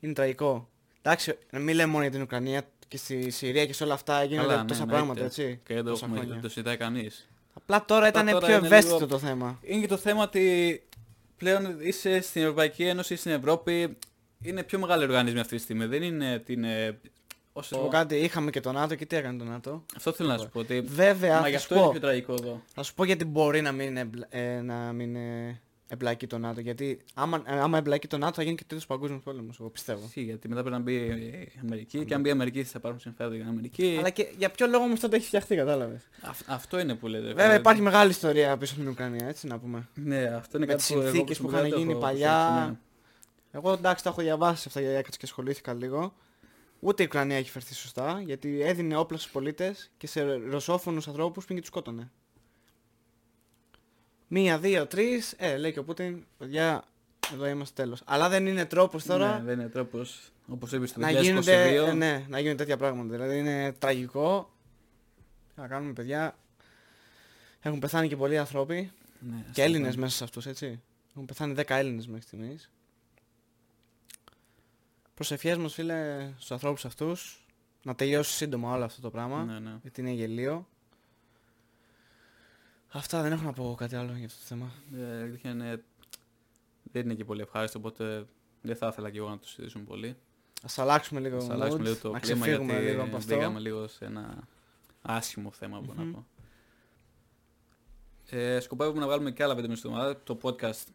Είναι 0.00 0.12
τραγικό. 0.12 0.68
Εντάξει, 1.02 1.38
να 1.50 1.58
μην 1.58 1.74
λέμε 1.74 1.90
μόνο 1.90 2.02
για 2.02 2.12
την 2.12 2.22
Ουκρανία 2.22 2.62
και 2.88 2.96
στη 2.96 3.30
Συρία 3.30 3.66
και 3.66 3.72
σε 3.72 3.84
όλα 3.84 3.94
αυτά 3.94 4.24
γίνονται 4.24 4.48
Καλά, 4.48 4.62
ναι, 4.62 4.68
τόσα 4.68 4.82
εννοείται. 4.82 5.02
πράγματα, 5.04 5.26
έτσι. 5.26 5.60
Και 5.64 5.74
δεν 5.74 5.84
το, 5.84 5.90
τόσα 5.90 6.04
έχουμε, 6.04 6.18
χρόνια. 6.18 6.34
δεν 6.34 6.42
το 6.42 6.48
συζητάει 6.48 6.76
κανείς. 6.76 7.28
Απλά 7.54 7.84
τώρα 7.84 8.08
ήταν 8.08 8.26
τώρα 8.26 8.46
πιο 8.46 8.56
είναι 8.56 8.66
ευαίσθητο 8.66 8.94
λίγο- 8.94 9.06
το 9.08 9.18
θέμα. 9.18 9.58
Είναι 9.62 9.80
και 9.80 9.86
το 9.86 9.96
θέμα 9.96 10.22
ότι 10.22 10.82
πλέον 11.36 11.76
είσαι 11.80 12.20
στην 12.20 12.42
Ευρωπαϊκή 12.42 12.84
Ένωση, 12.84 13.16
στην 13.16 13.30
Ευρώπη. 13.32 13.96
Είναι 14.42 14.62
πιο 14.62 14.78
μεγάλοι 14.78 15.04
οργανισμοί 15.04 15.40
αυτή 15.40 15.56
τη 15.56 15.62
στιγμή. 15.62 15.84
Δεν 15.86 16.02
είναι 16.02 16.38
την. 16.38 16.64
ε, 16.64 17.00
Θα 17.54 17.60
Όσο... 17.60 17.74
σου 17.74 17.80
πω 17.82 17.88
κάτι, 17.88 18.16
είχαμε 18.16 18.50
και 18.50 18.60
το 18.60 18.72
ΝΑΤΟ 18.72 18.94
και 18.94 19.06
τι 19.06 19.16
έκανε 19.16 19.38
το 19.38 19.44
ΝΑΤΟ. 19.44 19.84
Αυτό 19.96 20.12
θέλω 20.12 20.28
να 20.28 20.38
σου 20.38 20.48
πω. 20.48 20.58
Ότι... 20.60 20.80
Βέβαια, 20.80 21.40
Μα 21.40 21.48
γι' 21.48 21.52
θα 21.52 21.58
αυτό 21.58 21.74
σου 21.74 21.74
είναι 21.74 21.84
πω, 21.84 21.90
πιο 21.90 22.00
τραγικό 22.00 22.32
εδώ. 22.32 22.62
θα 22.74 22.82
σου 22.82 22.94
πω 22.94 23.04
γιατί 23.04 23.24
μπορεί 23.24 23.60
να 23.60 23.72
μην, 23.72 23.96
εμπλα- 23.96 24.26
ε, 24.30 24.60
να 24.60 24.74
μην 24.92 25.16
ε, 25.16 25.60
εμπλακεί 25.88 26.26
το 26.26 26.38
ΝΑΤΟ. 26.38 26.60
Γιατί 26.60 27.00
άμα, 27.14 27.42
ε, 27.46 27.58
άμα 27.60 27.78
εμπλακεί 27.78 28.06
το 28.06 28.18
ΝΑΤΟ 28.18 28.32
θα 28.34 28.42
γίνει 28.42 28.54
και 28.54 28.64
τρίτος 28.66 28.86
παγκόσμιος 28.86 29.22
πόλεμος, 29.22 29.56
εγώ 29.60 29.68
πιστεύω. 29.68 30.02
Ισχύει, 30.06 30.20
γιατί 30.22 30.48
μετά 30.48 30.60
πρέπει 30.60 30.76
να 30.76 30.82
μπει 30.82 30.94
η 30.94 31.58
Αμερική 31.62 32.04
και 32.04 32.14
αν 32.14 32.20
μπει 32.20 32.28
η 32.28 32.32
Αμερική 32.32 32.62
θα 32.64 32.72
υπάρχουν 32.76 33.00
συμφέροντα 33.00 33.34
για 33.36 33.44
την 33.44 33.52
Αμερική. 33.54 33.96
Αλλά 33.98 34.10
και 34.10 34.26
για 34.38 34.50
ποιο 34.50 34.66
λόγο 34.66 34.84
όμως 34.84 35.00
τότε 35.00 35.16
έχει 35.16 35.26
φτιαχτεί, 35.26 35.56
κατάλαβες; 35.56 36.08
Αυ- 36.22 36.50
αυτό 36.50 36.78
είναι 36.78 36.94
που 36.94 37.06
λέτε. 37.06 37.26
Βέβαια 37.32 37.54
υπάρχει 37.54 37.80
μεγάλη 37.80 38.10
ιστορία 38.10 38.56
πίσω 38.56 38.74
στην 38.74 38.88
Ουκρανία, 38.88 39.26
έτσι 39.28 39.46
να 39.46 39.58
πούμε. 39.58 39.88
Ναι, 39.94 40.22
αυτό 40.24 40.56
είναι 40.56 40.66
με 40.66 40.72
κάτι 40.72 40.76
τις 40.84 40.86
που 40.92 40.98
εγώ 41.00 41.02
συνθήκες 41.02 41.36
που 41.38 41.42
προσωπικά 41.46 41.66
είχαν 41.66 41.70
το 41.70 41.78
γίνει 41.78 41.90
έχω 41.90 42.00
παλιά. 42.00 42.46
προσέξει, 42.46 42.70
ναι. 42.70 42.78
Εγώ 43.58 43.72
εντάξει 43.72 44.04
τα 44.04 44.10
έχω 44.10 44.22
διαβάσει 44.22 44.64
αυτά 44.66 44.80
γιατί 44.80 44.94
έκατσα 44.96 45.18
και 45.18 45.24
ασχολήθηκα 45.26 45.74
λίγο. 45.74 46.14
Ούτε 46.84 47.02
η 47.02 47.06
Ουκρανία 47.06 47.36
έχει 47.36 47.50
φερθεί 47.50 47.74
σωστά 47.74 48.20
γιατί 48.24 48.60
έδινε 48.62 48.96
όπλα 48.96 49.18
στους 49.18 49.30
πολίτες 49.32 49.90
και 49.96 50.06
σε 50.06 50.22
ρωσόφωνους 50.34 51.08
ανθρώπους 51.08 51.44
πήγε 51.44 51.54
και 51.54 51.60
τους 51.60 51.68
σκότωνε. 51.68 52.10
Μία, 54.28 54.58
δύο, 54.58 54.86
τρεις, 54.86 55.34
ε, 55.38 55.56
λέει 55.56 55.72
και 55.72 55.78
ο 55.78 55.84
Πούτιν, 55.84 56.24
παιδιά, 56.38 56.84
εδώ 57.32 57.46
είμαστε 57.46 57.82
τέλος. 57.82 58.02
Αλλά 58.04 58.28
δεν 58.28 58.46
είναι 58.46 58.64
τρόπος 58.66 59.04
τώρα 59.04 59.38
Ναι, 59.38 59.44
δεν 59.44 59.58
είναι 59.60 59.68
τρόπος, 59.68 60.32
όπως 60.48 60.72
είπες, 60.72 60.92
το 60.92 61.00
να 61.00 61.08
2022. 61.08 61.22
γίνονται, 61.22 61.74
ε, 61.74 61.92
ναι, 61.92 62.24
να 62.28 62.38
γίνουν 62.38 62.56
τέτοια 62.56 62.76
πράγματα. 62.76 63.08
Δηλαδή 63.10 63.38
είναι 63.38 63.72
τραγικό. 63.78 64.50
Τι 65.54 65.60
να 65.60 65.66
κάνουμε 65.66 65.92
παιδιά. 65.92 66.36
Έχουν 67.60 67.78
πεθάνει 67.78 68.08
και 68.08 68.16
πολλοί 68.16 68.38
άνθρωποι. 68.38 68.74
Ναι, 69.18 69.36
Και 69.36 69.46
αυτό 69.48 69.62
Έλληνες 69.62 69.92
είναι. 69.92 70.02
μέσα 70.02 70.16
σε 70.16 70.24
αυτούς, 70.24 70.46
έτσι. 70.46 70.80
Έχουν 71.10 71.24
πεθάνει 71.24 71.54
10 71.56 71.76
Έλληνες 71.76 72.06
μέχρι 72.06 72.22
στιγμής. 72.22 72.70
Προσευχές 75.14 75.56
μας 75.56 75.74
φίλε 75.74 76.30
στους 76.36 76.50
ανθρώπους 76.50 76.84
αυτούς 76.84 77.46
να 77.82 77.94
τελειώσει 77.94 78.32
σύντομα 78.32 78.74
όλο 78.74 78.84
αυτό 78.84 79.00
το 79.00 79.10
πράγμα. 79.10 79.44
Ναι, 79.44 79.58
ναι. 79.58 79.78
Γιατί 79.82 80.00
είναι 80.00 80.10
γελίο. 80.10 80.66
Αυτά 82.88 83.22
δεν 83.22 83.32
έχω 83.32 83.42
να 83.42 83.52
πω 83.52 83.74
κάτι 83.78 83.96
άλλο 83.96 84.12
για 84.16 84.26
αυτό 84.26 84.38
το 84.38 84.44
θέμα. 84.44 84.72
Ε, 84.94 85.18
η 85.18 85.22
αλήθεια 85.22 85.50
είναι, 85.50 85.84
δεν 86.82 87.02
είναι 87.04 87.14
και 87.14 87.24
πολύ 87.24 87.40
ευχάριστο, 87.40 87.78
οπότε 87.78 88.26
δεν 88.62 88.76
θα 88.76 88.86
ήθελα 88.86 89.10
και 89.10 89.18
εγώ 89.18 89.28
να 89.28 89.38
το 89.38 89.48
συζητήσουμε 89.48 89.84
πολύ. 89.84 90.16
Ας 90.62 90.78
αλλάξουμε 90.78 91.20
λίγο 91.20 91.40
Θα 91.40 91.52
αλλάξουμε 91.52 91.82
mood, 91.82 91.86
λίγο 91.86 91.96
το 91.96 92.10
να 92.10 92.18
κλίμα 92.18 92.40
ξεφύγουμε 92.44 92.72
γιατί 92.72 92.86
λίγο 92.86 93.02
από 93.02 93.16
αυτό. 93.16 93.34
μπήκαμε 93.34 93.58
λίγο 93.58 93.88
σε 93.88 94.04
ένα 94.04 94.48
άσχημο 95.02 95.52
θέμα, 95.52 95.80
μπορώ 95.80 96.02
Μμμ. 96.02 96.10
να 96.10 96.12
πω. 96.12 96.26
Ε, 98.36 98.60
σκοπεύουμε 98.60 99.00
να 99.00 99.06
βγάλουμε 99.06 99.30
και 99.30 99.42
άλλα 99.42 99.54
βίντεο 99.54 99.70
μέσα 99.70 99.80
στην 99.80 99.92
εβδομάδα. 99.92 100.22
Το 100.24 100.38
podcast 100.42 100.86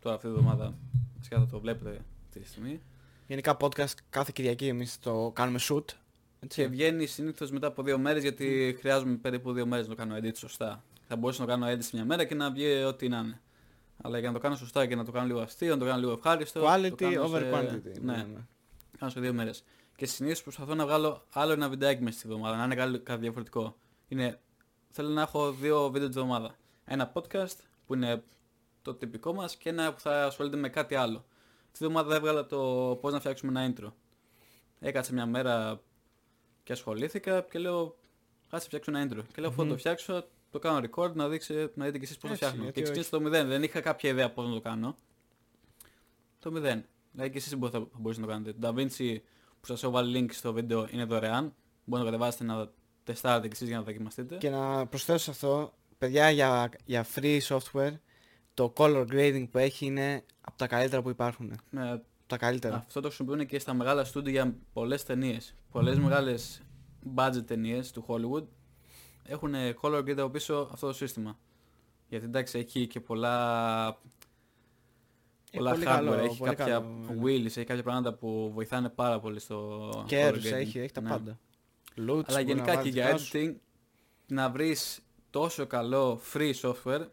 τώρα 0.00 0.14
αυτή 0.16 0.28
τη 0.28 0.34
εβδομάδα, 0.34 0.74
φυσικά 1.18 1.38
θα 1.38 1.46
το 1.46 1.60
βλέπετε 1.60 2.00
αυτή 2.26 2.40
τη 2.40 2.48
στιγμή. 2.48 2.80
Γενικά 3.26 3.56
podcast 3.60 3.94
κάθε 4.10 4.30
Κυριακή 4.34 4.66
εμείς 4.66 4.98
το 4.98 5.30
κάνουμε 5.34 5.58
shoot. 5.68 5.84
Και 5.86 5.94
Έτσι. 6.40 6.66
βγαίνει 6.66 7.06
συνήθως 7.06 7.50
μετά 7.50 7.66
από 7.66 7.82
δύο 7.82 7.98
μέρες 7.98 8.22
γιατί 8.22 8.76
χρειάζομαι 8.80 9.14
περίπου 9.16 9.52
δύο 9.52 9.66
μέρες 9.66 9.88
να 9.88 9.94
το 9.94 10.02
κάνω 10.02 10.16
edit 10.16 10.36
σωστά. 10.36 10.84
Θα 11.08 11.16
μπορούσα 11.16 11.40
να 11.40 11.46
το 11.46 11.52
κάνω 11.52 11.72
edit 11.72 11.82
σε 11.82 11.90
μια 11.92 12.04
μέρα 12.04 12.24
και 12.24 12.34
να 12.34 12.50
βγει 12.50 12.82
ό,τι 12.82 13.08
να 13.08 13.18
είναι. 13.18 13.40
Αλλά 14.02 14.18
για 14.18 14.28
να 14.28 14.34
το 14.34 14.40
κάνω 14.40 14.56
σωστά 14.56 14.86
και 14.86 14.94
να 14.96 15.04
το 15.04 15.12
κάνω 15.12 15.26
λίγο 15.26 15.40
αστείο, 15.40 15.72
να 15.74 15.78
το 15.78 15.84
κάνω 15.84 15.98
λίγο 16.00 16.12
ευχάριστο. 16.12 16.60
το 16.60 16.72
Quality 16.72 16.94
κάνω 16.96 17.22
over 17.24 17.38
σε- 17.40 17.50
quantity. 17.52 18.00
Ναι, 18.00 18.26
κάνω 18.98 19.10
σε 19.12 19.20
δύο 19.20 19.32
μέρες. 19.32 19.64
Και 19.96 20.06
συνήθως 20.06 20.42
προσπαθώ 20.42 20.74
να 20.74 20.84
βγάλω 20.84 21.24
άλλο 21.32 21.52
ένα 21.52 21.68
βιντεάκι 21.68 22.02
μέσα 22.02 22.18
στη 22.18 22.28
εβδομάδα, 22.28 22.56
να 22.56 22.64
είναι 22.64 22.74
κάτι 22.74 22.98
κάτι 22.98 23.20
διαφορετικό. 23.20 23.76
Είναι 24.08 24.40
θέλω 24.90 25.08
να 25.08 25.22
έχω 25.22 25.52
δύο 25.52 25.90
βίντεο 25.90 26.08
τη 26.08 26.18
εβδομάδα. 26.18 26.56
Ένα 26.84 27.12
podcast 27.14 27.56
που 27.86 27.94
είναι 27.94 28.22
το 28.82 28.94
τυπικό 28.94 29.32
μας 29.34 29.56
και 29.56 29.68
ένα 29.68 29.92
που 29.92 30.00
θα 30.00 30.24
ασχολείται 30.24 30.56
με 30.56 30.68
κάτι 30.68 30.94
άλλο. 30.94 31.24
Τη 31.78 31.84
εβδομάδα 31.84 32.16
έβγαλα 32.16 32.46
το 32.46 32.58
πώς 33.00 33.12
να 33.12 33.18
φτιάξουμε 33.18 33.60
ένα 33.60 33.74
intro. 33.74 33.92
Έκατσα 34.80 35.12
μια 35.12 35.26
μέρα 35.26 35.80
και 36.62 36.72
ασχολήθηκα 36.72 37.40
και 37.40 37.58
λέω 37.58 37.96
κάτσε 38.50 38.66
φτιάξω 38.66 38.90
ένα 38.90 39.06
intro. 39.06 39.22
Και 39.34 39.40
λέω 39.40 39.50
αφού 39.50 39.66
το 39.66 39.76
φτιάξω 39.76 40.24
το 40.50 40.58
κάνω 40.58 40.88
record 40.88 41.12
να, 41.12 41.28
δείξει, 41.28 41.54
να 41.74 41.84
δείτε 41.84 41.98
και 41.98 42.04
εσείς 42.04 42.18
πώς 42.18 42.28
το 42.28 42.34
Έτσι, 42.34 42.44
φτιάχνω. 42.44 42.62
γιατί 42.62 42.76
Και 42.76 42.82
ξεκίνησα 42.82 43.10
το 43.10 43.20
μηδέν. 43.20 43.48
Δεν 43.48 43.62
είχα 43.62 43.80
κάποια 43.80 44.10
ιδέα 44.10 44.30
πώς 44.30 44.46
να 44.46 44.52
το 44.54 44.60
κάνω. 44.60 44.96
Το 46.38 46.52
μηδέν. 46.52 46.84
Δηλαδή 47.12 47.30
και 47.30 47.38
εσείς 47.38 47.56
μπορείτε, 47.56 47.78
θα 47.78 47.88
μπορείτε 47.98 48.20
να 48.20 48.26
το 48.26 48.32
κάνετε. 48.32 48.52
Το 48.60 48.68
DaVinci 48.68 49.16
που 49.60 49.66
σας 49.66 49.82
έχω 49.82 49.92
βάλει 49.92 50.18
link 50.20 50.32
στο 50.32 50.52
βίντεο 50.52 50.88
είναι 50.90 51.04
δωρεάν. 51.04 51.54
Μπορείτε 51.84 51.90
να 51.90 51.98
το 51.98 52.04
κατεβάσετε 52.04 52.44
να 52.44 52.70
τεστάρετε 53.04 53.46
και 53.46 53.54
εσείς 53.54 53.68
για 53.68 53.76
να 53.76 53.82
δοκιμαστείτε. 53.82 54.36
Και 54.36 54.50
να 54.50 54.86
προσθέσω 54.86 55.18
σε 55.18 55.30
αυτό, 55.30 55.74
παιδιά 55.98 56.30
για, 56.30 56.70
για 56.84 57.06
free 57.14 57.40
software, 57.40 57.92
το 58.54 58.72
color 58.76 59.06
grading 59.10 59.46
που 59.50 59.58
έχει 59.58 59.86
είναι 59.86 60.24
από 60.40 60.58
τα 60.58 60.66
καλύτερα 60.66 61.02
που 61.02 61.10
υπάρχουν. 61.10 61.52
Από 61.52 61.62
Με 61.70 62.02
τα 62.26 62.36
καλύτερα. 62.36 62.76
Αυτό 62.76 63.00
το 63.00 63.06
χρησιμοποιούν 63.08 63.46
και 63.46 63.58
στα 63.58 63.74
μεγάλα 63.74 64.04
στούντιο 64.04 64.32
για 64.32 64.56
πολλές 64.72 65.04
ταινίες. 65.04 65.54
Πολλές 65.70 65.98
μεγάλες 65.98 66.62
budget 67.16 67.42
ταινίες 67.46 67.90
του 67.90 68.04
Hollywood 68.08 68.44
έχουν 69.22 69.54
color 69.82 69.98
grade 69.98 70.18
από 70.18 70.28
πίσω 70.30 70.68
αυτό 70.72 70.86
το 70.86 70.92
σύστημα. 70.92 71.38
Γιατί 72.08 72.24
εντάξει 72.24 72.58
έχει 72.58 72.86
και 72.86 73.00
πολλά, 73.00 73.98
πολλά 75.52 75.70
πολύ 75.70 75.82
hardware, 75.86 75.88
καλό, 75.94 76.12
έχει 76.12 76.38
πολύ 76.38 76.54
κάποια 76.54 76.72
καλό, 76.74 76.88
ναι. 76.88 77.20
wheels, 77.22 77.44
έχει 77.44 77.64
κάποια 77.64 77.82
πράγματα 77.82 78.14
που 78.14 78.50
βοηθάνε 78.54 78.88
πάρα 78.88 79.20
πολύ 79.20 79.40
στο 79.40 79.88
και 80.06 80.16
color 80.16 80.20
έρους 80.24 80.44
grading. 80.48 80.52
έχει, 80.52 80.78
έχει 80.78 80.92
τα 80.92 81.00
Ναι. 81.00 81.08
πάντα. 81.08 81.38
Loots, 81.96 81.98
Αλλά 81.98 82.22
μπορεί 82.26 82.34
να 82.34 82.40
γενικά 82.40 82.70
και 82.70 82.76
βάλεις 82.76 82.92
για 82.94 83.04
δικά 83.06 83.18
σου. 83.18 83.30
editing 83.34 83.54
να 84.26 84.50
βρεις 84.50 85.00
τόσο 85.30 85.66
καλό 85.66 86.20
free 86.32 86.52
software 86.62 87.06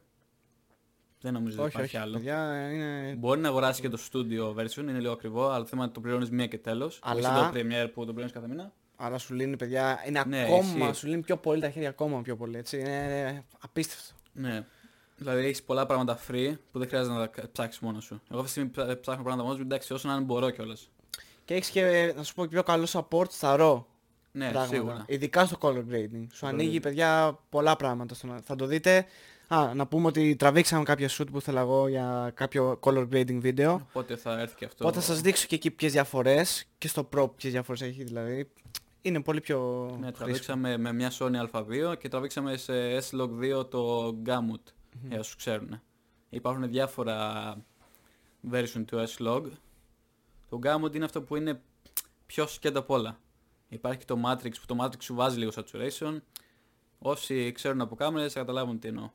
δεν 1.22 1.34
νομίζω 1.34 1.56
ότι 1.58 1.66
Όχι, 1.68 1.76
υπάρχει 1.76 1.96
όχι, 1.96 2.06
άλλο. 2.06 2.14
παιδιά 2.18 2.70
είναι... 2.72 3.16
Μπορεί 3.18 3.40
να 3.40 3.48
αγοράσει 3.48 3.82
και 3.82 3.90
το 3.90 4.00
studio 4.12 4.56
version, 4.62 4.78
είναι 4.78 5.00
λίγο 5.00 5.12
ακριβό, 5.14 5.48
αλλά 5.50 5.60
το 5.60 5.66
θέμα 5.66 5.82
είναι 5.82 5.84
ότι 5.84 5.94
το 5.94 6.00
πληρώνεις 6.02 6.30
μία 6.30 6.48
και 6.48 6.58
τέλος. 6.58 7.00
Αλλά- 7.04 7.30
Αλλά... 7.30 7.50
το 7.52 7.60
Premiere 7.60 7.88
που 7.94 8.00
το 8.06 8.06
πληρώνεις 8.12 8.32
κάθε 8.32 8.48
μήνα. 8.48 8.72
Αλλά 8.96 9.18
σου 9.18 9.34
λύνει 9.34 9.58
παιδιά, 9.58 10.00
είναι 10.08 10.24
Ναι, 10.28 10.42
ακόμα, 10.42 10.58
ισχύει. 10.86 10.94
σου 11.00 11.08
λύνει 11.08 11.22
πιο 11.22 11.38
πολύ 11.38 11.62
τα 11.62 11.70
χέρια 11.70 11.90
ακόμα 11.90 12.22
πιο 12.22 12.36
πολύ, 12.36 12.58
έτσι. 12.58 12.80
Είναι 12.80 13.44
απίστευτο. 13.62 14.14
Ναι. 14.34 14.66
Δηλαδή 15.18 15.46
έχεις 15.46 15.64
πολλά 15.64 15.86
πράγματα 15.86 16.20
free 16.28 16.54
που 16.72 16.80
δεν 16.80 16.88
χρειάζεται 16.88 17.16
να 17.16 17.30
τα 17.30 17.50
ψάξεις 17.52 17.82
μόνος 17.82 18.04
σου. 18.04 18.22
Εγώ 18.32 18.40
αυτή 18.40 18.44
τη 18.44 18.50
στιγμή 18.52 18.70
ψά- 18.70 19.00
ψάχνω 19.00 19.24
πράγματα 19.24 19.44
μόνος 19.44 19.58
μου, 19.60 19.66
εντάξει, 19.66 19.94
όσο 19.94 20.08
να 20.08 20.14
είναι 20.14 20.24
μπορώ 20.24 20.50
κιόλας. 20.50 20.90
Και 21.46 21.54
έχεις 21.54 21.70
και, 21.70 22.14
να 22.16 22.24
σου 22.24 22.34
πω, 22.34 22.44
και 22.44 22.50
πιο 22.50 22.64
καλό 22.64 22.88
support 22.92 23.30
στα 23.32 23.56
RAW 23.60 23.84
Ναι, 24.32 24.50
πράγματα. 24.52 24.74
σίγουρα. 24.76 25.04
Ειδικά 25.08 25.46
στο 25.46 25.58
color 25.62 25.84
grading. 25.92 26.26
Σου 26.34 26.46
color 26.46 26.50
ανοίγει, 26.50 26.78
grading. 26.78 26.82
παιδιά, 26.82 27.40
πολλά 27.50 27.76
πράγματα. 27.76 28.16
στο 28.16 28.28
να- 28.28 28.42
Θα 28.44 28.56
το 28.56 28.66
δείτε. 28.66 29.06
Α, 29.54 29.74
να 29.76 29.88
πούμε 29.88 30.08
ότι 30.08 30.36
τραβήξαμε 30.36 30.84
κάποια 30.84 31.10
shoot 31.10 31.26
που 31.32 31.38
ήθελα 31.38 31.62
εγώ 31.62 31.88
για 31.88 32.32
κάποιο 32.34 32.80
color 32.84 33.08
grading 33.10 33.38
βίντεο. 33.40 33.74
Οπότε 33.90 34.16
θα 34.16 34.40
έρθει 34.40 34.56
και 34.56 34.66
αυτό. 34.66 34.84
Οπότε 34.86 35.00
θα 35.00 35.06
σας 35.06 35.22
δείξω 35.22 35.48
και 35.48 35.56
εκεί 35.56 35.72
ποιες 35.72 35.92
διαφορές 35.92 36.66
και 36.78 36.88
στο 36.88 37.10
Pro 37.16 37.30
ποιες 37.36 37.52
διαφορές 37.52 37.82
έχει 37.82 38.04
δηλαδή. 38.04 38.52
Είναι 39.02 39.22
πολύ 39.22 39.42
πιο 39.42 39.60
Ναι, 39.86 39.90
χρήσιμο. 39.92 40.12
τραβήξαμε 40.12 40.78
με 40.78 40.94
μια 40.94 41.12
Sony 41.20 41.50
A2 41.52 41.98
και 42.00 42.10
τραβήξαμε 42.10 42.58
σε 42.58 42.98
S-Log2 42.98 43.70
το 43.70 44.08
Gamut, 44.26 44.72
για 45.10 45.20
όσους 45.20 45.36
ξέρουν. 45.36 45.82
Υπάρχουν 46.30 46.70
διάφορα 46.70 47.56
version 48.52 48.84
του 48.88 49.06
S-Log. 49.18 49.44
Το 50.50 50.60
Gamut 50.64 50.96
είναι 50.96 51.06
αυτό 51.06 51.22
που 51.22 51.36
είναι 51.36 51.62
πιο 52.26 52.48
σκέτο 52.48 52.80
απ' 52.80 52.90
όλα. 52.90 53.20
Υπάρχει 53.70 53.98
και 54.00 54.06
το 54.06 54.18
Matrix 54.26 54.52
που 54.60 54.76
το 54.76 54.76
Matrix 54.84 55.02
σου 55.04 55.16
βάζει 55.16 55.38
λίγο 55.38 55.52
saturation. 55.56 56.18
Όσοι 57.00 57.52
ξέρουν 57.52 57.82
από 57.82 57.96
κάμερες 57.96 58.34
θα 58.34 58.40
καταλάβουν 58.40 58.80
τι 58.80 58.88
εννοώ. 58.88 59.10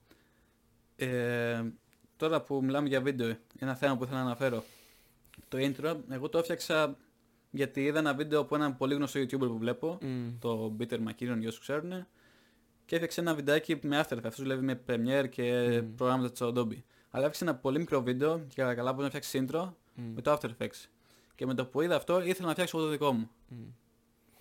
Ε, 0.96 1.62
τώρα 2.16 2.42
που 2.42 2.60
μιλάμε 2.64 2.88
για 2.88 3.00
βίντεο, 3.00 3.36
ένα 3.58 3.74
θέμα 3.74 3.96
που 3.96 4.04
ήθελα 4.04 4.18
να 4.18 4.24
αναφέρω. 4.24 4.64
Το 5.48 5.58
intro, 5.60 5.96
εγώ 6.10 6.28
το 6.28 6.38
έφτιαξα 6.38 6.96
γιατί 7.50 7.84
είδα 7.84 7.98
ένα 7.98 8.14
βίντεο 8.14 8.40
από 8.40 8.54
έναν 8.54 8.76
πολύ 8.76 8.94
γνωστό 8.94 9.20
YouTuber 9.20 9.38
που 9.38 9.58
βλέπω, 9.58 9.98
Μμ. 10.02 10.38
το 10.38 10.76
Peter 10.78 10.98
McKinnon 10.98 11.38
για 11.38 11.48
όσους 11.48 11.58
ξέρουν, 11.58 11.90
και 12.84 12.94
έφτιαξε 12.94 13.20
ένα 13.20 13.34
βιντεάκι 13.34 13.78
με 13.82 14.00
After 14.04 14.12
Effects, 14.12 14.24
αυτός 14.24 14.40
δουλεύει 14.40 14.64
με 14.64 14.80
Premiere 14.86 15.28
και 15.28 15.80
Μμ. 15.82 15.94
προγράμματα 15.94 16.30
της 16.30 16.40
Adobe. 16.42 16.82
Αλλά 17.10 17.24
έφτιαξε 17.24 17.44
ένα 17.44 17.54
πολύ 17.54 17.78
μικρό 17.78 18.02
βίντεο 18.02 18.38
και 18.38 18.54
καλά 18.54 18.74
καλά 18.74 18.92
μπορείς 18.92 19.12
να 19.12 19.20
φτιάξεις 19.20 19.44
intro 19.50 19.72
Μμ. 19.94 20.12
με 20.14 20.22
το 20.22 20.32
After 20.32 20.48
Effects. 20.48 20.88
Και 21.34 21.46
με 21.46 21.54
το 21.54 21.66
που 21.66 21.80
είδα 21.80 21.96
αυτό 21.96 22.24
ήθελα 22.24 22.46
να 22.46 22.52
φτιάξω 22.52 22.78
εγώ 22.78 22.86
το 22.86 22.92
δικό 22.92 23.12
μου. 23.12 23.30
Μμ. 23.48 23.56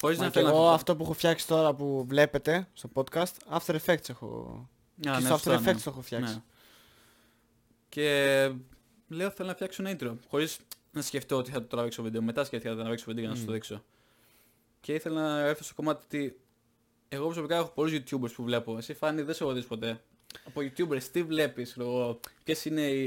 Χωρίς 0.01 0.17
Μα 0.17 0.23
να 0.23 0.29
και 0.29 0.39
θέλω 0.39 0.49
εγώ 0.49 0.65
να 0.65 0.73
αυτό 0.73 0.95
που 0.95 1.03
έχω 1.03 1.13
φτιάξει 1.13 1.47
τώρα 1.47 1.73
που 1.73 2.05
βλέπετε 2.07 2.67
στο 2.73 2.89
podcast, 2.93 3.57
After 3.57 3.75
Effects 3.85 4.09
έχω... 4.09 4.69
Α, 4.97 5.01
και 5.01 5.09
ναι, 5.09 5.19
στο 5.19 5.27
σωστά, 5.27 5.57
After 5.57 5.61
ναι. 5.61 5.71
Effects 5.71 5.81
το 5.83 5.89
έχω 5.89 6.01
φτιάξει. 6.01 6.33
Ναι. 6.33 6.41
Και 7.89 8.51
λέω 9.07 9.29
θέλω 9.29 9.47
να 9.47 9.53
φτιάξω 9.55 9.83
ένα 9.85 9.97
intro. 9.99 10.15
Χωρίς 10.29 10.57
να 10.91 11.01
σκεφτώ 11.01 11.35
ότι 11.37 11.51
θα 11.51 11.59
το 11.61 11.67
τραβήξω 11.67 12.03
βίντεο. 12.03 12.21
Μετά 12.21 12.43
σκέφτηκα 12.43 12.69
να 12.69 12.75
το 12.75 12.81
τραβήξω 12.81 13.05
βίντεο 13.07 13.23
για 13.23 13.33
να 13.33 13.39
σου 13.39 13.45
το 13.45 13.51
Μμ. 13.51 13.53
δείξω. 13.53 13.83
Και 14.81 14.93
ήθελα 14.93 15.21
να 15.21 15.39
έρθω 15.39 15.63
στο 15.63 15.73
κομμάτι 15.73 16.03
ότι 16.05 16.39
εγώ 17.09 17.25
προσωπικά 17.25 17.55
έχω 17.55 17.67
πολλούς 17.69 17.93
YouTubers 17.99 18.31
που 18.35 18.43
βλέπω. 18.43 18.77
Εσύ 18.77 18.93
Φάνη 18.93 19.21
δεν 19.21 19.35
σε 19.35 19.43
έχω 19.43 19.53
δει 19.53 19.63
ποτέ. 19.63 20.03
Από 20.45 20.61
YouTubers 20.61 21.03
τι 21.03 21.23
βλέπεις, 21.23 21.77
εγώ, 21.77 22.19
ποιες 22.43 22.65
είναι 22.65 22.81
οι, 22.81 23.05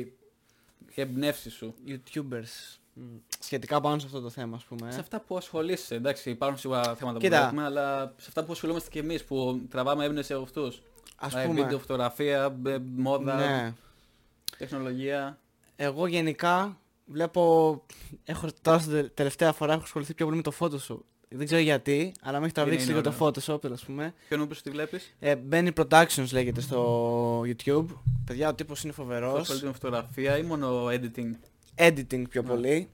οι 0.95 1.01
εμπνεύσεις 1.01 1.55
σου; 1.55 1.75
YouTubers. 1.87 2.79
Μμ. 2.95 3.03
Σχετικά 3.41 3.81
πάνω 3.81 3.99
σε 3.99 4.07
αυτό 4.07 4.21
το 4.21 4.31
θέμα, 4.31 4.57
ας 4.57 4.65
πούμε. 4.65 4.93
Σε 4.93 5.01
αυτά 5.01 5.21
που 5.21 5.37
ασχολείσαι, 5.37 5.95
εντάξει 5.95 6.31
υπάρχουν 6.31 6.59
σίγουρα 6.59 6.95
θέματα 6.95 7.19
Κοίτα. 7.19 7.37
που 7.37 7.43
βλέπουμε, 7.43 7.65
αλλά 7.65 8.15
σε 8.17 8.27
αυτά 8.29 8.45
που 8.45 8.53
ασχολούμαστε 8.53 8.91
κι 8.91 8.99
εμείς 8.99 9.25
που 9.25 9.61
τραβάμε 9.71 10.05
έμπνευση 10.05 10.33
από 10.33 10.43
αυτούς. 10.43 10.83
Ας 11.21 11.29
Δηλαδή, 11.31 11.47
πούμε, 11.49 11.61
Βίντεο, 11.63 11.79
φωτογραφία, 11.79 12.49
μπε- 12.51 12.81
μόδα, 12.97 13.35
ναι. 13.37 13.73
τεχνολογία. 14.59 15.39
Εγώ 15.77 16.07
γενικά 16.07 16.79
βλέπω, 17.07 17.83
έχω 18.25 18.49
τώρα 18.63 18.79
στην 18.79 18.93
τε- 18.93 19.15
τελευταία 19.15 19.53
φορά 19.53 19.73
έχω 19.73 19.83
ασχοληθεί 19.83 20.15
πιο 20.15 20.25
πολύ 20.27 20.37
με 20.37 20.43
το 20.43 20.53
Photoshop. 20.59 20.99
Δεν 21.31 21.47
ξέρω 21.47 21.61
γιατί, 21.61 22.13
αλλά 22.23 22.39
με 22.39 22.45
έχει 22.45 22.55
τραβήξει 22.55 22.85
είναι 22.85 22.95
λίγο 23.01 23.11
το 23.11 23.25
ωραίο. 23.25 23.33
Photoshop, 23.57 23.73
ας 23.73 23.85
πούμε. 23.85 24.15
Ποιον 24.29 24.41
μου 24.41 24.47
τι 24.63 24.71
βλέπεις; 24.71 25.15
Ε, 25.19 25.35
Benny 25.51 25.71
Productions 25.75 26.29
λέγεται 26.33 26.61
στο 26.61 27.41
YouTube. 27.41 27.85
Παιδιά, 28.25 28.49
ο 28.49 28.55
τύπος 28.55 28.83
είναι 28.83 28.91
Αυτό 28.91 29.03
φοβερός. 29.03 29.41
ασχολείται 29.41 29.67
με 29.67 29.73
φωτογραφία 29.73 30.39
ή 30.39 30.43
μόνο 30.43 30.87
editing; 30.87 31.31
Editing 31.75 32.23
πιο 32.31 32.43
Ναι. 32.43 32.49
πολύ. 32.49 32.89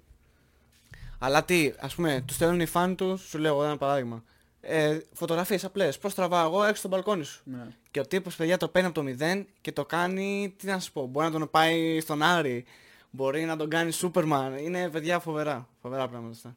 Αλλά 1.18 1.44
τι, 1.44 1.72
ας 1.80 1.94
πούμε, 1.94 2.22
τους 2.26 2.36
στέλνουν 2.36 2.60
οι 2.60 2.66
φαν 2.66 2.96
τους, 2.96 3.20
σου 3.28 3.38
λέω 3.38 3.52
εγώ 3.54 3.64
ένα 3.64 3.76
παράδειγμα. 3.76 4.22
Ε, 4.66 4.98
φωτογραφίες 5.12 5.64
απλές, 5.64 5.98
πώς 5.98 6.14
τραβάω 6.14 6.46
εγώ 6.46 6.62
έξω 6.64 6.76
στο 6.76 6.88
μπαλκόνι 6.88 7.24
σου. 7.24 7.42
Ναι. 7.44 7.66
Και 7.90 8.00
ο 8.00 8.06
τύπος, 8.06 8.36
παιδιά, 8.36 8.56
το 8.56 8.68
παίρνει 8.68 8.86
από 8.88 8.96
το 8.96 9.02
μηδέν 9.02 9.46
και 9.60 9.72
το 9.72 9.84
κάνει, 9.84 10.54
τι 10.58 10.66
να 10.66 10.78
σου 10.78 10.92
πω, 10.92 11.06
μπορεί 11.06 11.26
να 11.30 11.38
τον 11.38 11.50
πάει 11.50 12.00
στον 12.00 12.22
Άρη, 12.22 12.64
μπορεί 13.10 13.44
να 13.44 13.56
τον 13.56 13.68
κάνει 13.68 13.92
Superman. 14.00 14.50
Είναι, 14.60 14.88
παιδιά, 14.90 15.18
φοβερά, 15.18 15.68
φοβερά 15.80 16.08
πράγματα 16.08 16.32
αυτά. 16.34 16.56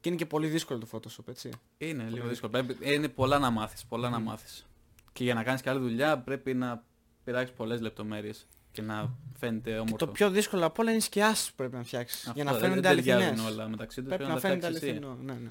Και 0.00 0.08
είναι 0.08 0.18
και 0.18 0.26
πολύ 0.26 0.46
δύσκολο 0.46 0.78
το 0.78 0.86
Photoshop, 0.92 1.28
έτσι. 1.28 1.50
Είναι 1.78 2.06
λίγο 2.10 2.28
δύσκολο. 2.28 2.52
Πρέπει, 2.52 2.76
είναι 2.80 3.08
πολλά 3.08 3.38
να 3.38 3.50
μάθεις, 3.50 3.84
πολλά 3.84 4.08
να 4.08 4.18
μάθεις. 4.18 4.66
Και 5.12 5.24
για 5.24 5.34
να 5.34 5.42
κάνεις 5.42 5.60
καλή 5.62 5.80
δουλειά 5.80 6.18
πρέπει 6.18 6.54
να 6.54 6.82
πειράξεις 7.24 7.56
πολλές 7.56 7.80
λεπτομέρειες 7.80 8.46
και 8.72 8.82
να 8.82 9.10
φαίνεται 9.38 9.70
Και 9.70 9.76
όμορφο. 9.76 9.96
το 9.96 10.06
πιο 10.06 10.30
δύσκολο 10.30 10.66
απ' 10.66 10.78
όλα 10.78 10.88
είναι 10.90 10.98
οι 10.98 11.02
σκιάσεις 11.02 11.48
που 11.48 11.54
πρέπει 11.56 11.74
να 11.76 11.82
φτιάξεις. 11.82 12.18
Αυτό, 12.20 12.32
για 12.34 12.44
να 12.44 12.50
δεν- 12.52 12.60
φαίνονται 12.60 12.80
δεν 12.80 12.96
ταιριάζουν 12.96 13.26
αληθινές. 13.26 13.52
όλα 13.52 13.68
μεταξύ 13.68 14.00
τους. 14.00 14.08
Πρέπει 14.08 14.22
να 14.28 14.34
τα 14.34 14.40
φαίνεται 14.40 14.58
φτιάξεις 14.66 14.82
εσύ. 14.82 14.90
αληθινό. 14.90 15.18
Ναι, 15.22 15.32
ναι. 15.32 15.48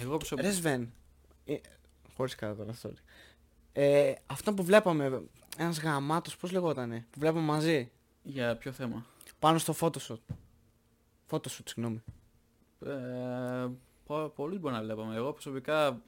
Εγώ 0.00 0.16
προσωπικά... 0.16 0.48
Ρε 0.48 0.54
Σβέν, 0.54 0.92
ε, 1.44 1.56
χωρίς 2.16 2.34
καλά 2.34 2.54
τώρα, 2.54 2.72
sorry. 2.82 2.94
Ε, 3.72 4.12
αυτό 4.26 4.54
που 4.54 4.62
βλέπαμε, 4.62 5.22
ένας 5.56 5.80
γαμάτος, 5.80 6.36
πώς 6.36 6.52
λεγότανε, 6.52 7.06
που 7.10 7.20
βλέπαμε 7.20 7.40
μαζί, 7.46 7.90
Για 8.22 8.56
ποιο 8.56 8.72
θέμα; 8.72 9.06
πάνω 9.38 9.58
στο 9.58 9.74
Photoshop. 9.80 10.16
Photoshop, 11.30 11.62
συγγνώμη. 11.64 12.02
Ε, 12.86 13.66
πο- 14.06 14.32
πολλούς 14.36 14.58
μπορεί 14.60 14.74
να 14.74 14.82
βλέπαμε. 14.82 15.16
Εγώ 15.16 15.32
προσωπικά 15.32 16.02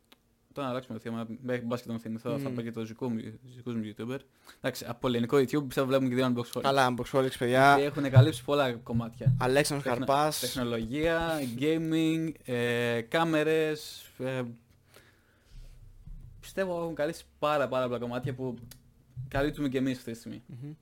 τώρα 0.58 0.66
να 0.66 0.76
αλλάξουμε 0.76 0.98
το 0.98 1.02
θέμα. 1.04 1.26
Μέχρι 1.42 1.64
μπας 1.66 1.80
και 1.82 1.86
τον 1.88 1.98
θυμηθώ, 2.00 2.38
θα 2.38 2.48
Μμ. 2.50 2.54
πω 2.54 2.60
και 2.62 2.70
το 2.72 2.82
δικό 2.82 3.08
μου, 3.10 3.16
δικούς 3.54 3.74
μου 3.74 3.82
YouTuber. 3.84 4.18
Εντάξει, 4.60 4.84
από 4.88 5.08
ελληνικό 5.08 5.36
YouTube 5.36 5.64
πιστεύω 5.66 5.86
βλέπουμε 5.86 6.08
και 6.08 6.14
δύο 6.14 6.32
unbox 6.34 6.52
holics. 6.58 6.62
Καλά, 6.62 6.94
Unboxholics, 6.94 7.30
Και 7.30 7.36
παιδιά. 7.38 7.76
έχουν 7.80 8.10
καλύψει 8.10 8.44
πολλά 8.44 8.72
κομμάτια. 8.72 9.34
Αλέξανδρος 9.40 9.90
Τεχνο- 9.92 10.06
Καρπάς. 10.06 10.40
Τεχνολογία, 10.40 11.40
gaming, 11.58 12.32
ε, 12.44 13.00
κάμερες. 13.00 14.04
Ε, 14.18 14.42
πιστεύω 16.40 16.82
έχουν 16.82 16.94
καλύψει 16.94 17.24
πάρα 17.38 17.68
πάρα 17.68 17.86
πολλά 17.86 17.98
κομμάτια 17.98 18.34
που 18.34 18.54
καλύπτουμε 19.28 19.68
και 19.68 19.78
εμείς 19.78 19.98
αυτή 19.98 20.12
τη 20.12 20.18
στιγμή. 20.18 20.42
Μμμ. 20.46 20.72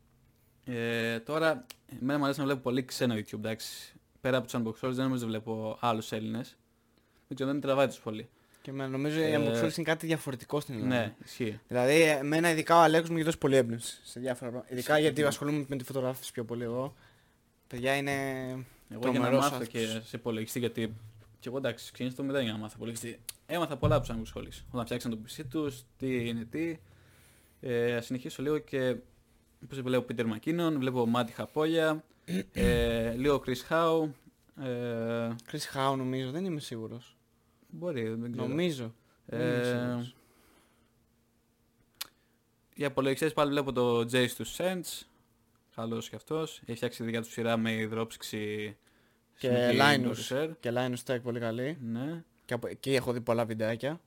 Ε, 0.64 1.18
τώρα, 1.20 1.66
εμένα 2.00 2.18
μου 2.18 2.24
αρέσει 2.24 2.38
να 2.38 2.44
βλέπω 2.46 2.60
πολύ 2.60 2.84
ξένο 2.84 3.14
YouTube, 3.14 3.32
εντάξει. 3.38 3.94
Πέρα 4.20 4.36
από 4.38 4.46
τους 4.46 4.60
unboxers 4.60 4.92
δεν 4.92 5.04
νομίζω 5.04 5.22
να 5.24 5.28
βλέπω 5.30 5.76
άλλους 5.80 6.12
Έλληνες. 6.12 6.56
Δεν 7.28 7.36
ξέρω, 7.36 7.48
δεν 7.50 7.54
με 7.60 7.66
τραβάει 7.66 7.86
τους 7.86 7.98
πολύ. 7.98 8.28
Και 8.66 8.72
με, 8.72 8.86
νομίζω 8.86 9.20
οι 9.20 9.32
Ε, 9.32 9.38
Unboxholics 9.38 9.76
είναι 9.76 9.86
κάτι 9.86 10.06
διαφορετικό 10.06 10.60
στην 10.60 10.74
Ελλάδα. 10.74 10.94
Ναι, 10.94 11.14
ισχύει. 11.24 11.60
Δηλαδή, 11.68 12.02
εμένα 12.02 12.50
ειδικά 12.50 12.76
ο 12.76 12.82
Αλέξος 12.82 13.08
μου 13.10 13.16
έχει 13.16 13.24
δώσει 13.24 13.38
πολύ 13.38 13.56
έμπνευση 13.56 14.00
σε 14.02 14.20
διάφορα 14.20 14.50
πράγματα. 14.50 14.72
Ειδικά 14.74 14.98
γιατί 14.98 15.22
ασχολούμαι 15.22 15.64
με 15.68 15.76
τη 15.76 15.84
φωτογράφηση 15.84 16.32
πιο 16.32 16.44
πολύ 16.44 16.62
εγώ. 16.62 16.94
Παιδιά 17.66 17.96
είναι. 17.96 18.12
Εγώ 18.12 18.60
για 18.88 18.98
να 18.98 19.12
τρομερός 19.12 19.38
μάθω 19.38 19.56
άνθρωπος. 19.56 19.68
και 19.68 20.00
σε 20.04 20.16
υπολογιστή 20.16 20.58
γιατί 20.58 20.94
Και 21.38 21.48
εγώ 21.48 21.56
εντάξει, 21.56 21.92
ξεκίνησα 21.92 22.16
το 22.16 22.38
0 22.38 22.42
για 22.42 22.52
να 22.52 22.58
μάθω 22.58 22.78
πολύ. 22.78 22.92
Γιατί 22.92 23.20
Έμαθα 23.46 23.76
πολλά 23.76 23.94
από 23.94 24.00
τους 24.00 24.10
Άγγλους 24.10 24.28
σχολείς. 24.28 24.64
Όταν 24.70 24.84
φτιάξαν 24.84 25.10
το 25.10 25.18
PC 25.26 25.44
τους, 25.50 25.84
τι 25.96 26.28
είναι 26.28 26.44
τι. 26.44 26.78
Ε, 27.60 27.96
ας 27.96 28.06
συνεχίσω 28.06 28.42
λίγο 28.42 28.58
και 28.58 28.96
όπως 29.64 29.80
βλέπω 29.80 30.04
Πίτερ 30.04 30.26
Μακίνον, 30.26 30.78
βλέπω 30.78 31.06
Μάτι 31.06 31.32
Χαπόλια, 31.32 32.04
ε, 32.52 33.12
λίγο 33.12 33.42
Chris 33.46 33.72
Howe. 33.72 34.08
Ε, 34.64 35.28
Chris 35.50 35.76
Howe 35.76 35.96
νομίζω, 35.96 36.30
δεν 36.30 36.44
είμαι 36.44 36.60
σίγουρος. 36.60 37.15
Μπορεί, 37.76 38.08
δεν 38.08 38.32
ξέρω. 38.32 38.46
Νομίζω. 38.46 38.94
Δεν 39.26 39.40
είμαι 39.40 39.56
Ε, 39.58 39.64
σίγουρος. 39.64 40.14
για 42.74 42.86
απολογιστές 42.86 43.32
πάλι 43.32 43.50
βλέπω 43.50 43.72
το 43.72 43.98
Jace 44.00 44.30
του 44.36 44.46
Sense. 44.56 45.02
Καλός 45.74 46.08
κι 46.08 46.14
αυτός. 46.14 46.60
Έχει 46.66 46.76
φτιάξει 46.76 46.98
τη 46.98 47.04
δικιά 47.04 47.22
του 47.22 47.30
σειρά 47.30 47.56
με 47.56 47.72
υδρόψυξη 47.72 48.76
Και 49.38 49.46
συνεχή 49.48 49.78
Linus. 49.80 50.08
Corsair. 50.08 50.50
Και 50.60 50.72
Linus 50.74 51.12
Tech 51.12 51.18
πολύ 51.22 51.40
καλή. 51.40 51.78
Ναι. 51.80 52.24
Και 52.44 52.54
από 52.54 52.66
εκεί 52.66 52.94
έχω 52.94 53.12
δει 53.12 53.20
πολλά 53.20 53.44
βιντεάκια. 53.44 54.00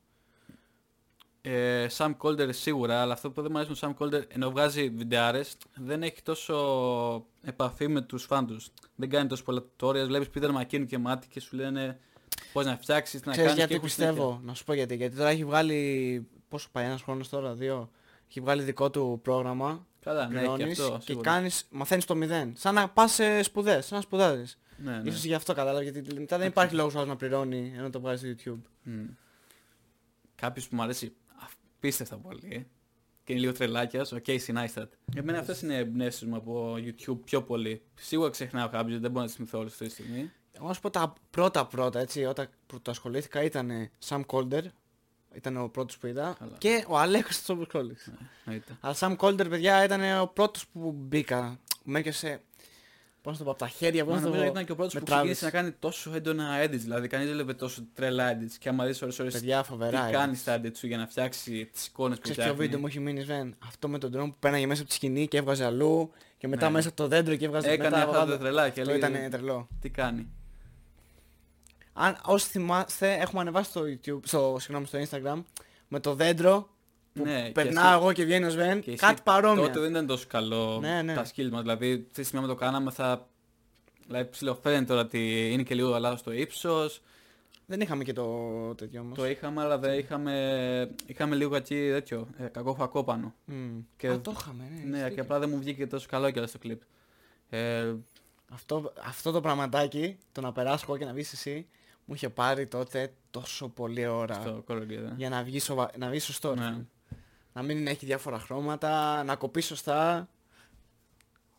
Ε, 1.42 1.88
Sam 1.98 2.16
Calder 2.22 2.48
σίγουρα, 2.54 3.02
αλλά 3.02 3.14
αυτό 3.14 3.32
που 3.32 3.42
δεν 3.42 3.52
μου 3.52 3.58
αρέσει 3.60 3.72
με 3.72 3.78
τον 3.80 3.96
Sam 3.98 4.02
Calder, 4.04 4.24
ενώ 4.28 4.50
βγάζει 4.50 4.90
βιντεάρες, 4.90 5.58
δεν 5.76 6.04
έχει 6.04 6.22
τόσο 6.22 6.56
επαφή 7.44 7.88
με 7.88 8.02
τους 8.02 8.24
φαν 8.24 8.48
τους. 8.48 8.70
Δεν 8.96 9.10
κάνει 9.10 9.28
τόσο 9.30 9.44
πολλά 9.44 9.64
tutorials, 9.80 10.06
βλέπεις 10.08 10.28
Peter 10.36 10.62
McKinnon 10.62 10.86
και 10.88 10.98
Μάτι 10.98 11.28
και 11.28 11.40
σου 11.40 11.56
λένε 11.56 12.00
πώς 12.54 12.66
να 12.66 12.78
φτιάξεις, 12.78 13.22
τι 13.22 13.28
να 13.28 13.32
Ξέρεις 13.32 13.52
κάνεις 13.52 13.66
γιατί 13.66 13.70
και 13.70 13.76
έχουν 13.76 13.88
πιστεύω, 13.88 14.42
να 14.44 14.54
σου 14.54 14.64
πω 14.64 14.74
γιατί. 14.74 14.96
Γιατί 14.96 15.16
τώρα 15.16 15.30
έχει 15.30 15.46
βγάλει, 15.46 16.28
πόσο 16.48 16.68
πάει 16.72 16.86
ένας 16.86 17.02
χρόνος 17.02 17.30
τώρα, 17.30 17.54
δύο. 17.54 17.92
Έχει 18.30 18.40
βγάλει 18.40 18.64
δικό 18.64 18.90
του 18.90 19.20
πρόγραμμα. 19.24 19.88
συνέχεια. 20.00 20.00
Καλά, 20.04 20.28
ναι, 20.28 20.34
και 20.34 20.40
πληρώνεις 20.40 20.80
αυτό, 20.80 20.98
και 20.98 21.04
σίγουρα. 21.04 21.32
κάνεις, 21.32 21.68
μαθαίνεις 21.70 22.06
το 22.06 22.16
μηδέν. 22.16 22.54
Σαν 22.56 22.74
να 22.74 22.90
πας 22.90 23.12
σε 23.12 23.44
σπουδές, 23.44 23.86
σαν 23.86 23.98
να 23.98 24.04
σπουδάζεις. 24.04 24.60
Ναι, 24.78 24.98
ναι. 24.98 25.10
Ίσως 25.10 25.24
γι' 25.24 25.34
αυτό 25.34 25.54
κατάλαβα, 25.54 25.84
γιατί 25.84 26.14
μετά 26.14 26.38
δεν 26.38 26.48
υπάρχει 26.48 26.76
λόγος 26.76 26.96
άλλος 26.96 27.08
να 27.08 27.16
πληρώνει 27.16 27.74
ενώ 27.76 27.90
το 27.90 28.00
βγάζει 28.00 28.36
στο 28.38 28.52
YouTube. 28.54 28.70
Μμ. 28.84 29.06
Κάποιος 30.36 30.68
που 30.68 30.76
μου 30.76 30.82
αρέσει 30.82 31.16
απίστευτα 31.76 32.18
πολύ 32.18 32.68
και 33.24 33.32
είναι 33.34 33.42
λίγο 33.42 33.54
τρελάκιας, 33.54 34.12
ο 34.12 34.18
Casey 34.26 34.54
Neistat. 34.56 34.88
Εμένα 35.16 35.40
αυτές 35.40 35.62
είναι 35.62 35.74
οι 35.74 35.78
εμπνεύσεις 35.78 36.26
μου 36.26 36.36
από 36.36 36.76
YouTube 36.78 37.20
πιο 37.24 37.44
πολύ. 37.44 37.82
Σίγουρα 37.96 38.30
ξεχνάω 38.30 38.70
κάποιους, 38.70 39.00
δεν 39.00 39.12
μπορώ 39.12 39.22
να 39.22 39.26
τις 39.26 39.36
θυμηθώ 39.36 39.60
όλες 39.60 39.72
αυτή 39.72 39.86
τη 39.86 39.92
στιγμή. 39.92 40.32
Εγώ 40.60 40.68
να 40.68 40.74
σου 40.74 40.82
πω 40.82 40.90
τα 40.90 41.14
πρώτα 41.30 41.66
πρώτα, 41.66 42.00
έτσι, 42.00 42.24
όταν 42.26 42.50
πρωτοασχολήθηκα 42.68 43.44
ήταν 43.44 43.90
Sam 44.08 44.22
Calder, 44.26 44.62
ήταν 45.36 45.58
ο 45.58 45.68
πρώτος 45.68 45.98
που 45.98 46.08
είδα, 46.08 46.36
Καλά. 46.40 46.56
και 46.58 46.86
ο 46.88 46.98
Αλέκος 46.98 47.42
του 47.42 47.68
Collins. 47.74 48.14
Εννοείται. 48.46 48.78
Αλλά 48.80 48.96
Sam 49.00 49.16
Calder, 49.18 49.50
παιδιά, 49.50 49.84
ήταν 49.84 50.20
ο 50.22 50.28
πρώτος 50.28 50.68
που 50.68 50.92
μπήκα. 50.98 51.60
Μου 51.84 51.96
έρχεσαι, 51.98 52.42
πώς 53.22 53.32
να 53.34 53.38
το 53.40 53.44
πω, 53.44 53.50
από 53.52 53.60
τα 53.60 53.68
χέρια, 53.68 54.04
πώς 54.06 54.14
Μα 54.14 54.20
να 54.20 54.24
το 54.26 54.30
νομίζω 54.30 54.46
πω, 54.46 54.52
ήταν 54.52 54.66
και 54.66 54.72
ο 54.72 54.76
πρώτος 54.76 54.94
με 54.94 55.00
που 55.00 55.06
ξεκίνησε 55.06 55.40
τράβηξε. 55.40 55.58
να 55.58 55.64
κάνει 55.64 55.76
τόσο 55.80 56.16
έντονα 56.16 56.64
edits, 56.66 56.80
δηλαδή 56.80 57.08
κανείς 57.08 57.28
δεν 57.28 57.40
έβλεπε 57.40 57.60
τόσο 57.60 57.84
τρελά 57.94 58.34
edits 58.38 58.54
και 58.60 58.70
άμα 58.70 58.86
δεις 58.86 59.02
ώρες 59.02 59.20
ώρες 59.20 59.34
Παιδιά, 59.34 59.62
τι 59.62 59.68
φοβερά. 59.68 60.08
ε. 60.08 60.12
κάνει 60.12 60.36
στα 60.36 60.62
edits 60.62 60.78
σου 60.78 60.88
για 60.88 60.98
να 60.98 61.08
φτιάξει 61.08 61.70
τις 61.74 61.88
εικόνες 61.88 62.16
που 62.18 62.22
Ξέρεις 62.24 62.38
ποιο 62.40 62.46
φτιάχνει. 62.54 62.66
βίντεο 62.66 62.80
μου 62.80 62.88
έχει 62.88 63.00
μείνει, 63.00 63.22
Σβέν; 63.22 63.56
Αυτό 63.68 63.88
με 63.90 63.98
τον 63.98 64.12
drone 64.16 64.26
που 64.30 64.36
πέραγε 64.40 64.68
μέσα 64.68 64.80
από 64.82 64.90
τη 64.90 64.96
σκηνή 64.96 65.28
και 65.28 65.38
έβγαζε 65.38 65.66
αλλού 65.66 66.12
και 66.38 66.48
μετά 66.48 66.66
Ναι. 66.66 66.72
μέσα 66.74 66.88
από 66.88 66.98
το 66.98 67.08
δέντρο 67.08 67.36
και 67.36 67.46
έβγαζε 67.46 67.70
Έκανε 67.70 67.90
μετά. 67.90 67.98
αυτά 68.02 68.12
τα 68.12 68.20
έβγαζε- 68.22 68.42
τρελά 68.42 68.70
και 68.70 68.82
Αυτό 68.82 68.94
λέει 68.98 69.10
ήταν 69.12 69.30
τρελό. 69.32 69.68
τι 69.82 69.90
κάνει. 69.90 70.28
Αν 71.94 72.18
όσοι 72.26 72.48
θυμάστε, 72.48 73.14
έχουμε 73.14 73.42
ανεβάσει 73.42 73.70
στο 73.70 73.82
YouTube, 73.82 74.20
στο, 74.24 74.58
συγγνώμη, 74.60 74.86
στο 74.86 75.00
Instagram 75.10 75.44
με 75.88 76.00
το 76.00 76.14
δέντρο 76.16 76.70
που 77.14 77.24
Ναι, 77.24 77.46
και 77.46 77.52
περνάω 77.52 77.86
εσύ- 77.92 77.96
εγώ 78.02 78.12
και 78.14 78.24
βγαίνει 78.26 78.46
ο 78.46 78.50
Σβέν. 78.50 78.82
και 78.82 78.92
εσύ 78.92 79.00
Κάτι 79.00 79.22
παρόμοια. 79.24 79.66
Τότε 79.68 79.80
δεν 79.80 79.90
ήταν 79.90 80.06
τόσο 80.08 80.26
καλό 80.28 80.78
Ναι, 80.82 81.02
ναι. 81.02 81.14
τα 81.14 81.26
skills 81.26 81.50
μας, 81.50 81.62
δηλαδή 81.62 82.00
τη 82.00 82.24
στιγμή 82.24 82.46
που 82.46 82.52
το 82.54 82.60
κάναμε 82.60 82.92
θα... 82.92 83.28
Δηλαδή 84.08 84.30
ψιλοφαίνεται 84.30 84.86
τώρα 84.86 85.02
ότι 85.02 85.50
είναι 85.52 85.64
και 85.64 85.76
λίγο 85.76 85.98
λάθος 86.00 86.24
το 86.24 86.32
ύψος, 86.32 87.02
Δεν 87.66 87.82
είχαμε 87.82 88.04
και 88.04 88.14
το 88.14 88.28
τέτοιο 88.76 89.02
όμως. 89.02 89.18
το 89.18 89.28
είχαμε 89.28 89.62
αλλά 89.62 89.78
δεν 89.78 90.00
είχαμε, 90.00 90.96
είχαμε 91.06 91.36
λίγο 91.36 91.50
κακή 91.50 91.90
τέτοιο, 91.92 92.28
ε, 92.38 92.44
κακό 92.46 92.74
φακό 92.76 93.04
πάνω. 93.04 93.34
Μμ. 93.46 93.80
Και- 93.98 94.08
Α, 94.08 94.20
το 94.22 94.34
είχαμε, 94.40 94.64
ναι. 94.70 94.76
έχεις 94.78 94.90
Ναι, 94.90 94.98
και 94.98 95.04
δίκιο. 95.08 95.24
απλά 95.24 95.40
δεν 95.40 95.50
μου 95.50 95.58
βγήκε 95.60 95.88
τόσο 95.88 96.08
καλό 96.10 96.32
κιόλας 96.32 96.52
το 96.52 96.58
κλιπ. 96.58 96.82
Ε, 97.50 97.94
Αυτό, 98.52 98.94
αυτό 99.08 99.32
το 99.32 99.42
πραγματάκι, 99.42 100.18
το 100.32 100.42
να 100.42 100.52
περάσω 100.52 100.86
εγώ 100.88 100.98
και 100.98 101.06
να 101.06 101.14
βγεις 101.14 101.34
εσύ, 101.34 101.68
μου 102.10 102.16
είχε 102.16 102.30
πάρει 102.30 102.68
τότε 102.68 103.14
τόσο 103.32 103.70
πολλή 103.70 104.06
ώρα. 104.08 104.34
στο 104.34 104.64
Color 104.68 104.82
Gear, 104.82 104.90
ε. 104.92 105.14
Για 105.18 105.30
να 105.30 105.44
βγει, 105.44 105.60
σοβα... 105.60 105.92
να 105.98 106.10
βγει 106.10 106.20
σωστό. 106.20 106.54
ρε 106.54 106.60
Ναι. 106.60 106.68
φίλε. 106.72 106.84
Να 107.54 107.62
μην 107.62 107.88
έχει 107.88 108.06
διάφορα 108.06 108.40
χρώματα, 108.40 109.24
να 109.24 109.36
κοπεί 109.36 109.62
σωστά. 109.62 110.30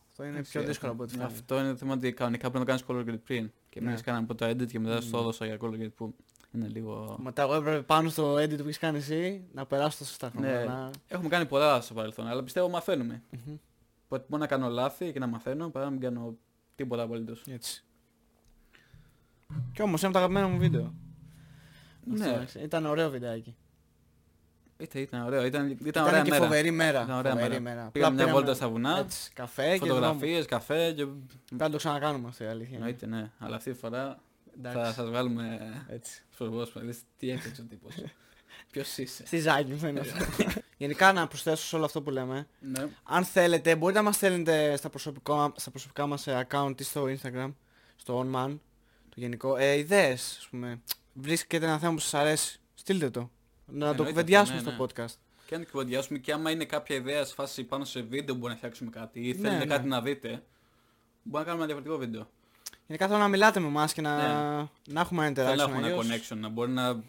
Αυτό 0.09 0.23
είναι 0.23 0.41
πιο 0.41 0.59
Έτσι, 0.59 0.71
δύσκολο 0.71 0.91
από 0.91 1.03
ό,τι 1.03 1.11
φαίνεται. 1.15 1.33
Αυτό 1.33 1.59
είναι 1.59 1.69
το 1.71 1.75
θέμα 1.77 1.93
ότι 1.93 2.13
κανονικά 2.13 2.49
πρέπει 2.51 2.65
να 2.65 2.77
κάνεις 2.77 2.83
Color 2.87 3.09
Grade 3.13 3.19
πριν. 3.23 3.51
Και 3.69 3.81
Ναι. 3.81 3.89
εμείς 3.89 4.01
κάναμε 4.01 4.23
από 4.23 4.35
το 4.35 4.45
edit 4.49 4.67
και 4.67 4.79
μετά 4.79 5.01
στο 5.01 5.17
έδωσα 5.17 5.45
για 5.45 5.57
Color 5.61 5.73
Grade 5.81 5.91
που 5.95 6.15
είναι 6.53 6.67
λίγο... 6.67 7.17
Μετά 7.23 7.41
εγώ 7.41 7.55
έπρεπε 7.55 7.81
πάνω 7.81 8.09
στο 8.09 8.33
edit 8.35 8.55
που 8.57 8.63
έχεις 8.63 8.77
κάνει 8.77 8.97
εσύ 8.97 9.43
να 9.53 9.65
περάσω 9.65 9.97
τα 9.97 10.03
σωστά 10.05 10.31
Ναι, 10.35 10.47
χρώματα. 10.47 10.65
να- 10.65 10.89
έχουμε 11.07 11.29
κάνει 11.29 11.45
πολλά 11.45 11.81
στο 11.81 11.93
παρελθόν, 11.93 12.27
αλλά 12.27 12.43
πιστεύω 12.43 12.69
μαθαίνουμε. 12.69 13.21
Μμμ. 13.29 13.55
Οπότε 14.05 14.25
μπορώ 14.27 14.41
να 14.41 14.47
κάνω 14.47 14.69
λάθη 14.69 15.11
και 15.11 15.19
να 15.19 15.27
μαθαίνω 15.27 15.69
παρά 15.69 15.85
να 15.85 15.91
μην 15.91 15.99
κάνω 15.99 16.35
τίποτα 16.75 17.03
απολύτως. 17.03 17.43
Έτσι. 17.47 17.83
Κι 19.73 19.81
όμως 19.81 19.99
είναι 20.01 20.09
από 20.09 20.17
τα 20.17 20.19
αγαπημένα 20.19 20.47
μου 20.47 20.57
βίντεο. 20.59 20.93
Ναι. 22.03 22.23
Αυτό, 22.23 22.35
εντάξει. 22.35 22.59
Ήταν 22.59 22.85
ωραίο 22.85 23.09
βιντεάκι. 23.09 23.55
Ήταν, 24.77 25.01
ήταν 25.01 25.25
ωραίο, 25.25 25.45
ήταν, 25.45 25.69
ήταν, 25.69 25.87
Ήταν, 25.87 26.05
ωραία 26.05 26.21
και 26.21 26.29
μέρα. 26.29 26.43
φοβερή 26.43 26.71
μέρα. 26.71 27.01
Ήταν 27.03 27.17
ωραία 27.17 27.31
φοβερή 27.31 27.59
μέρα. 27.59 27.75
μέρα. 27.75 27.89
Πήγαμε 27.91 28.13
Απλά 28.13 28.25
μια 28.25 28.33
βόλτα 28.33 28.53
στα 28.53 28.69
βουνά, 28.69 28.97
Έτσι, 28.97 29.31
καφέ 29.33 29.71
και 29.71 29.77
φωτογραφίες, 29.79 30.45
καφέ 30.45 30.91
και... 30.91 31.05
Πρέπει 31.05 31.23
να 31.57 31.69
το 31.69 31.77
ξανακάνουμε 31.77 32.27
αυτό 32.27 32.43
η 32.43 32.47
αλήθεια. 32.47 32.77
είναι. 32.77 32.85
Εννοείται 32.85 33.05
ναι, 33.05 33.31
αλλά 33.39 33.55
αυτή 33.55 33.71
τη 33.71 33.77
φορά 33.77 34.19
θα 34.61 34.69
Εντάξει. 34.69 34.93
σας 34.93 35.09
βγάλουμε 35.09 35.59
Έτσι. 35.87 36.23
στο 36.33 36.43
προβόσπα, 36.45 36.81
δεις 36.81 37.01
τι 37.17 37.29
έπαιξε 37.29 37.61
ο 37.61 37.65
τύπος. 37.69 37.93
Ποιος 38.71 38.97
είσαι. 38.97 39.25
Στη 39.25 39.37
ζάκη 39.39 39.73
μου 39.73 39.87
είναι 39.87 39.99
αυτό. 39.99 40.25
Γενικά 40.77 41.13
να 41.13 41.27
προσθέσω 41.27 41.65
σε 41.65 41.75
όλο 41.75 41.85
αυτό 41.85 42.01
που 42.01 42.09
λέμε. 42.09 42.47
Ναι. 42.59 42.87
Αν 43.03 43.23
θέλετε, 43.23 43.75
μπορείτε 43.75 43.99
να 43.99 44.05
μας 44.05 44.15
στέλνετε 44.15 44.75
στα, 44.75 44.89
προσωπικό, 44.89 45.53
στα 45.55 45.69
προσωπικά 45.71 46.07
μας 46.07 46.27
ε, 46.27 46.47
account 46.49 46.73
ή 46.79 46.83
στο 46.83 47.03
Instagram, 47.03 47.53
στο 47.95 48.25
OnMan, 48.33 48.57
το 49.15 49.19
γενικό, 49.19 49.55
ε, 49.57 49.77
ιδέες, 49.77 50.35
ας 50.39 50.47
πούμε. 50.49 50.81
Βρίσκετε 51.13 51.65
ένα 51.65 51.79
θέμα 51.79 51.93
που 51.93 51.99
σας 51.99 52.13
αρέσει, 52.13 52.59
στείλτε 52.73 53.09
το. 53.09 53.19
Να 53.19 53.27
το 53.79 53.85
Εννοείται 53.85 54.03
κουβεντιάσουμε 54.09 54.57
αυτό, 54.57 54.71
στο 54.71 54.85
ναι, 54.85 54.89
podcast. 55.07 55.13
Και 55.45 55.55
αν 55.55 55.67
κουβεντιάσουμε 55.71 56.19
και 56.19 56.31
άμα 56.33 56.51
είναι 56.51 56.65
κάποια 56.65 56.95
ιδέα 56.95 57.25
σε 57.25 57.33
φάση 57.33 57.63
πάνω 57.63 57.85
σε 57.85 58.01
βίντεο 58.01 58.33
που 58.33 58.39
μπορεί 58.39 58.51
να 58.51 58.57
φτιάξουμε 58.57 58.89
κάτι 58.89 59.27
ή 59.27 59.31
Ναι, 59.33 59.33
θέλετε 59.33 59.57
ναι. 59.57 59.65
κάτι 59.65 59.87
να 59.87 60.01
δείτε, 60.01 60.29
μπορεί 61.23 61.45
να 61.45 61.51
κάνουμε 61.51 61.63
ένα 61.63 61.65
διαφορετικό 61.73 61.97
βίντεο. 61.97 62.29
Γενικά 62.87 63.07
θέλω 63.07 63.19
να 63.19 63.27
μιλάτε 63.27 63.59
με 63.59 63.67
εμάς 63.67 63.93
και 63.93 64.01
να, 64.01 64.15
Ναι. 64.15 64.67
να 64.87 65.01
έχουμε 65.01 65.25
ένα 65.25 65.35
Θέλω 65.35 65.47
να 65.47 65.53
interaction. 65.63 65.67
έχουμε 65.69 65.87
ένα 65.87 65.97
αλλιώς- 65.99 66.29
connection, 66.31 66.37
να 66.37 66.49
μπορεί 66.49 66.71
να... 66.71 67.03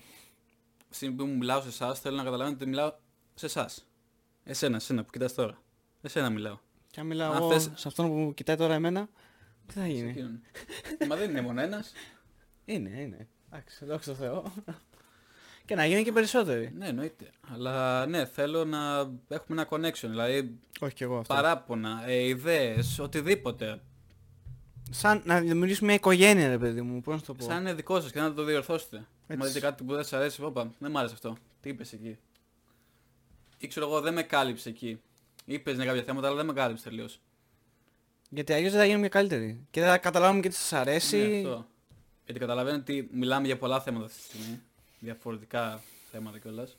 Στην 0.91 1.17
που 1.17 1.25
μου 1.25 1.37
μιλάω 1.37 1.61
σε 1.61 1.69
εσάς, 1.69 2.01
θέλω 2.01 2.17
να 2.17 2.23
καταλαβαίνετε 2.23 2.63
ότι 2.63 2.71
μιλάω 2.73 2.93
σε 3.35 3.47
εσάς. 3.47 3.87
Εσένα, 4.45 4.77
εσένα 4.77 5.05
που 5.05 5.11
κοιτάς 5.11 5.35
τώρα. 5.35 5.59
Εσένα 6.03 6.31
μιλάω. 6.31 6.59
Και 6.91 7.01
αν 7.01 7.07
μιλάω 7.07 7.31
Αν 7.33 7.37
εγώ 7.37 7.51
θες- 7.53 7.71
σε 7.75 7.89
αυτόν 7.89 8.09
που 8.09 8.35
κοιτάει 8.35 8.57
τώρα 8.57 8.75
εμένα, 8.75 9.09
τι 9.67 9.73
θα 9.75 9.81
Σε 9.81 9.87
γίνει; 9.89 10.11
εκείνον. 10.11 10.41
Μα 11.09 11.17
δεν 11.17 11.31
είναι 11.31 11.41
μόνο 11.41 11.61
ένας. 11.61 11.93
Είναι, 12.65 13.01
είναι. 13.01 13.29
Εντάξει, 13.51 13.85
δόξα 13.85 14.11
τω 14.11 14.17
Θεώ. 14.17 14.53
και 15.67 15.75
να 15.75 15.87
γίνει 15.87 16.03
και 16.03 16.13
περισσότεροι. 16.13 16.73
Ναι, 16.77 16.89
εννοείται. 16.89 17.31
Αλλά 17.53 18.07
ναι, 18.07 18.25
θέλω 18.27 18.65
να 18.65 18.99
έχουμε 19.29 19.61
ένα 19.61 19.69
connection. 19.71 20.09
Δηλαδή 20.09 20.59
Όχι 20.81 20.95
κι 20.95 21.03
εγώ 21.03 21.17
αυτό. 21.19 21.35
παράπονα, 21.35 22.03
ε, 22.07 22.23
ιδέες, 22.23 22.99
οτιδήποτε. 22.99 23.81
Σαν 24.91 25.23
να 25.25 25.41
δημιουργήσουμε 25.41 25.87
μια 25.87 25.95
οικογένεια, 25.95 26.49
ρε 26.49 26.59
παιδί 26.59 26.83
μου, 26.83 27.01
πώς 27.01 27.15
να 27.15 27.27
το 27.27 27.35
πω. 27.35 27.45
Σαν 27.45 27.61
είναι 27.61 27.75
δικό 27.75 28.01
σας 28.01 28.13
και 28.13 28.21
να 28.21 28.35
το 28.35 28.45
διορθώσετε. 28.45 28.97
Αν 28.97 29.07
Έτσι. 29.41 29.47
δείτε 29.47 29.61
κάτι 29.61 29.85
που 29.85 29.93
δεν 29.95 30.03
σας 30.03 30.13
αρέσει, 30.13 30.43
όπα, 30.43 30.73
δεν 30.79 30.91
μ' 30.91 30.97
άρεσε 30.97 31.15
αυτό. 31.15 31.37
Τι 31.61 31.69
είπες 31.69 31.93
εκεί; 31.93 32.19
Ή 33.59 33.67
ξέρω 33.67 33.87
εγώ, 33.87 34.01
δεν 34.01 34.15
με 34.15 34.23
κάλυψε 34.23 34.69
εκεί. 34.69 35.01
Είπες 35.45 35.77
ναι 35.77 35.85
κάποια 35.85 36.03
θέματα, 36.03 36.27
αλλά 36.27 36.37
δεν 36.37 36.47
με 36.47 36.53
κάλυψε 36.53 36.85
τελείως. 36.85 37.21
Γιατί 38.35 38.53
αλλιώς 38.53 38.71
δεν 38.71 38.81
θα 38.81 38.87
γίνουμε 38.87 39.03
και 39.05 39.13
καλύτεροι. 39.13 39.67
Και 39.71 39.81
δεν 39.81 39.89
θα 39.89 39.99
καταλάβουμε 39.99 40.41
και 40.41 40.49
τι 40.49 40.55
σας 40.55 40.73
αρέσει. 40.73 41.17
Ναι, 41.17 41.37
αυτό. 41.37 41.67
Γιατί 42.25 42.41
καταλαβαίνω 42.41 42.77
ότι 42.77 43.09
μιλάμε 43.13 43.47
για 43.47 43.59
πολλά 43.59 43.81
θέματα 43.81 44.05
αυτή 44.05 44.19
τη 44.19 44.25
στιγμή. 44.25 44.61
Διαφορετικά 44.99 45.83
θέματα 46.11 46.39
κιόλας. 46.39 46.77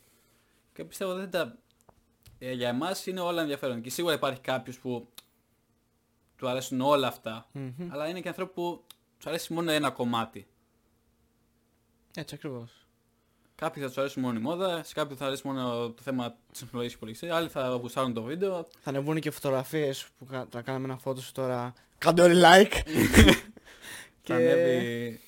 Και 0.73 0.83
πιστεύω 0.83 1.13
δεν 1.13 1.29
τα. 1.29 1.55
Ε, 2.39 2.51
για 2.51 2.69
εμάς 2.69 3.05
είναι 3.05 3.19
όλα 3.19 3.41
ενδιαφέρον. 3.41 3.81
Και 3.81 3.89
σίγουρα 3.89 4.13
υπάρχει 4.13 4.39
κάποιος 4.39 4.79
που 4.79 5.07
του 6.37 6.47
αρέσουν 6.47 6.81
όλα 6.81 7.07
αυτά. 7.07 7.47
Μμμ. 7.51 7.91
Αλλά 7.91 8.07
είναι 8.07 8.21
και 8.21 8.27
άνθρωποι 8.27 8.53
που 8.53 8.83
του 9.19 9.29
αρέσει 9.29 9.53
μόνο 9.53 9.71
ένα 9.71 9.89
κομμάτι. 9.89 10.47
Έτσι 12.15 12.35
ακριβώς. 12.35 12.82
Κάποιοι 13.55 13.81
θα 13.81 13.87
τους 13.87 13.97
αρέσει 13.97 14.19
μόνο 14.19 14.39
η 14.39 14.41
μόδα, 14.41 14.83
σε 14.83 14.93
κάποιοι 14.93 15.17
θα 15.17 15.25
αρέσει 15.25 15.47
μόνο 15.47 15.89
το 15.89 16.01
θέμα 16.01 16.35
της 16.51 16.59
τεχνολογίας 16.59 16.95
υπολογιστή, 16.95 17.29
άλλοι 17.29 17.47
θα 17.49 17.67
γουστάρουν 17.81 18.13
το 18.13 18.21
βίντεο. 18.23 18.67
Θα 18.79 18.89
ανεβούν 18.89 19.19
και 19.19 19.31
φωτογραφίες 19.31 20.07
που 20.17 20.25
κα- 20.25 20.47
θα 20.49 20.61
κάνουμε 20.61 20.85
ένα 20.85 20.97
φώτο 20.97 21.21
τώρα. 21.33 21.73
Κάντε 21.97 22.21
όλοι 22.21 22.41
like. 22.45 22.73
Θα 24.25 24.35
ανέβει 24.35 25.19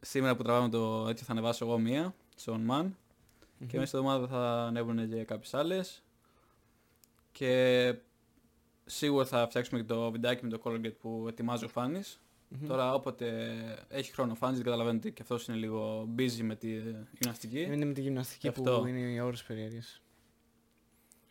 σήμερα 0.00 0.36
που 0.36 0.42
τραβάμε 0.42 0.68
το 0.68 1.06
έτσι 1.08 1.24
θα 1.24 1.32
ανεβάσω 1.32 1.64
εγώ 1.64 1.78
μία 1.78 2.14
στο 2.36 2.52
On 2.60 2.70
Man 2.72 2.90
και 3.66 3.76
μέσα 3.78 3.86
στη 3.86 3.96
εβδομάδα 3.98 4.26
θα 4.26 4.64
ανέβουν 4.66 5.08
και 5.10 5.24
κάποιες 5.24 5.54
άλλες 5.54 6.02
και 7.32 7.94
σίγουρα 8.84 9.24
θα 9.24 9.46
φτιάξουμε 9.46 9.80
και 9.80 9.86
το 9.86 10.10
βιντεάκι 10.10 10.44
με 10.44 10.50
το 10.50 10.60
Color 10.64 10.86
Gate 10.86 10.96
που 11.00 11.24
ετοιμάζει 11.28 11.64
ο 11.64 11.68
Φάνης 11.68 12.20
Τώρα 12.66 12.94
όποτε 12.94 13.56
έχει 13.88 14.12
χρόνο 14.12 14.34
φάνης, 14.34 14.62
καταλαβαίνετε 14.62 15.10
και 15.10 15.22
αυτός 15.22 15.46
είναι 15.46 15.56
λίγο 15.56 16.08
busy 16.18 16.40
με 16.42 16.54
τη 16.56 16.68
γυμναστική. 17.18 17.60
Είναι 17.60 17.84
με 17.84 17.92
τη 17.92 18.00
γυμναστική 18.00 18.38
Γι' 18.40 18.48
αυτό. 18.48 18.80
που 18.80 18.86
είναι 18.86 18.98
οι 18.98 19.20
ώρες 19.20 19.42
περίεργες. 19.42 20.02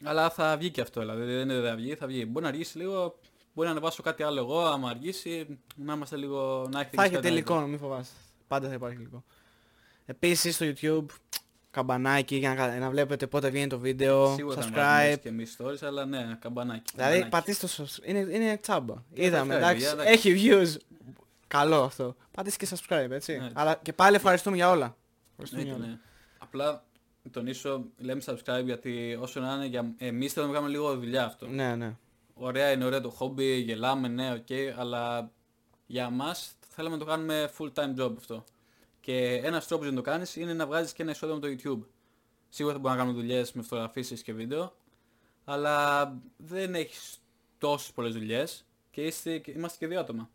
Αλλά 0.04 0.30
θα 0.30 0.58
βγει 0.58 0.72
και 0.72 0.82
αυτό, 0.82 1.00
δηλαδή 1.00 1.24
δεν 1.24 1.42
είναι 1.42 1.54
δεν 1.54 1.70
θα 1.70 1.76
βγει, 1.76 1.96
θα 1.96 2.08
βγει. 2.08 2.26
Μπορεί 2.28 2.44
να 2.44 2.50
αργήσει 2.52 2.78
λίγο, 2.78 3.20
μπορεί 3.54 3.68
να 3.68 3.74
ανεβάσω 3.74 4.04
κάτι 4.04 4.24
άλλο 4.24 4.40
εγώ, 4.40 4.60
άμα 4.60 4.90
αργήσει, 4.90 5.60
να 5.76 5.94
είμαστε 5.94 6.16
λίγο, 6.16 6.68
να 6.72 6.80
έχετε 6.80 6.96
Θα 6.96 7.02
και 7.02 7.08
έχετε 7.08 7.22
κάτι 7.22 7.34
υλικό, 7.34 7.60
μην 7.60 7.80
φοβάστε. 7.80 8.16
Πάντα 8.48 8.68
θα 8.68 8.74
υπάρχει 8.74 8.98
υλικό. 8.98 9.24
Επίσης 10.06 10.56
στο 10.56 10.66
YouTube 10.66 11.06
καμπανάκι 11.78 12.36
για 12.36 12.50
να, 12.50 12.56
κα- 12.56 12.80
να 12.80 12.90
βλέπετε 12.90 13.28
πότε 13.28 13.50
βγαίνει 13.50 13.68
το 13.68 13.80
βίντεο, 13.80 14.34
Σίγουρα 14.36 14.56
θα 14.56 14.62
βάζουμε 14.62 15.14
subscribe. 15.14 15.20
και 15.22 15.30
εμείς 15.30 15.58
stories, 15.60 15.78
αλλά 15.82 16.06
ναι, 16.06 16.38
καμπανάκι. 16.40 16.92
Δηλαδή 16.96 17.20
καμπανάκι. 17.20 17.30
πατήστε 17.30 17.68
το 17.68 17.74
subscribe. 17.84 18.08
Είναι, 18.08 18.20
είναι 18.20 18.58
τσάμπα. 18.58 18.94
Και 19.14 19.24
Είδαμε, 19.26 19.54
subscribe, 19.54 19.58
εντάξει, 19.58 19.78
για, 19.80 19.92
εντάξει. 19.92 20.12
έχει 20.30 20.36
views. 20.44 20.76
Καλό 21.48 21.82
αυτό. 21.84 22.16
Πατήστε 22.32 22.66
και 22.66 22.76
subscribe, 22.76 23.12
έτσι. 23.12 23.38
Ναι. 23.38 23.50
Αλλά 23.54 23.80
και 23.82 23.94
πάλι 23.94 24.16
ευχαριστούμε 24.16 24.56
για 24.56 24.70
όλα. 24.70 24.96
Ευχαριστούμε 25.32 25.64
για 25.64 25.72
Ναι, 25.74 25.78
όλα. 25.78 25.88
ναι. 25.88 26.00
Απλά 26.38 26.84
τονίσω, 27.32 27.86
λέμε 27.98 28.22
subscribe 28.26 28.64
γιατί 28.66 29.18
όσο 29.22 29.40
να 29.40 29.54
είναι 29.54 29.66
για 29.66 29.94
εμείς 29.98 30.34
θέλουμε 30.34 30.52
να 30.54 30.58
κάνουμε 30.60 30.78
λίγο 30.78 30.96
δουλειά 30.96 31.26
αυτό. 31.26 31.48
Ναι, 31.48 31.76
ναι. 31.76 31.96
Ωραία 32.34 32.72
είναι 32.72 32.86
ωραίο 32.86 33.02
το 33.02 33.10
χόμπι, 33.10 33.56
γελάμε, 33.58 34.08
ναι, 34.08 34.32
οκ, 34.32 34.80
αλλά 34.80 35.32
για 35.86 36.10
μας 36.10 36.52
θέλουμε 36.76 36.96
να 36.96 37.00
το 37.04 37.10
κάνουμε 37.10 37.50
full 37.58 37.70
time 37.74 38.02
job 38.02 38.14
αυτό. 38.18 38.44
Και 39.08 39.42
ένας 39.44 39.68
τρόπος 39.68 39.86
για 39.88 39.96
να 39.96 40.02
το 40.04 40.10
κάνεις 40.10 40.36
είναι 40.36 40.54
να 40.54 40.66
βγάζεις 40.66 40.94
και 40.94 41.02
ένα 41.02 41.12
εισόδημα 41.12 41.38
από 41.38 41.48
το 41.48 41.54
YouTube. 41.54 41.86
Σίγουρα 42.50 42.74
θα 42.74 42.80
μπορούμε 42.80 43.00
να 43.00 43.06
κάνουμε 43.06 43.24
δουλειές 43.24 43.52
με 43.54 43.62
φωτογραφίσεις 43.62 44.22
και 44.22 44.34
βίντεο, 44.34 44.76
αλλά 45.46 46.14
δεν 46.38 46.76
έχεις 46.76 47.20
τόσες 47.58 47.92
πολλές 47.92 48.14
δουλειές 48.14 48.66
και 48.92 49.02
είστε, 49.02 49.38
και- 49.38 49.52
είμαστε 49.52 49.78
και 49.80 49.88
δύο 49.88 50.00
άτομα. 50.00 50.30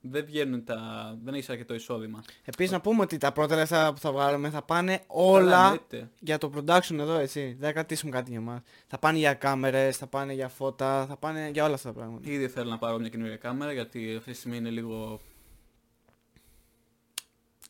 Δεν 0.00 0.24
βγαίνουν 0.24 0.64
τα... 0.64 0.78
δεν 1.24 1.34
έχεις 1.34 1.50
αρκετό 1.50 1.74
εισόδημα. 1.74 2.22
Επίσης 2.44 2.72
να 2.72 2.80
πούμε 2.80 3.02
ότι 3.02 3.18
τα 3.18 3.32
πρώτα 3.32 3.56
λεφτά 3.56 3.92
που 3.92 3.98
θα 4.00 4.12
βγάλουμε 4.12 4.50
θα 4.50 4.62
πάνε 4.62 4.96
Καλά, 4.96 5.04
όλα 5.08 5.62
εννοείται. 5.62 6.10
για 6.20 6.38
το 6.38 6.50
production 6.56 6.98
εδώ, 6.98 7.14
έτσι. 7.14 7.56
Δεν 7.58 7.66
θα 7.68 7.72
κρατήσουμε 7.72 8.10
κάτι 8.10 8.30
για 8.30 8.40
μας. 8.40 8.60
Θα 8.86 8.98
πάνε 8.98 9.18
για 9.18 9.34
κάμερες, 9.34 9.96
θα 9.96 10.06
πάνε 10.06 10.32
για 10.32 10.48
φώτα, 10.48 11.06
θα 11.06 11.16
πάνε 11.16 11.50
για 11.52 11.64
όλα 11.64 11.74
αυτά 11.74 11.88
τα 11.92 11.98
πράγματα. 11.98 12.30
Ήδη 12.30 12.48
θέλω 12.48 12.70
να 12.70 12.78
πάρω 12.78 12.98
μια 12.98 13.08
καινούργια 13.08 13.36
κάμερα 13.36 13.72
γιατί 13.72 14.14
αυτή 14.16 14.30
τη 14.30 14.36
στιγμή 14.36 14.56
είναι 14.56 14.70
λίγο... 14.70 15.20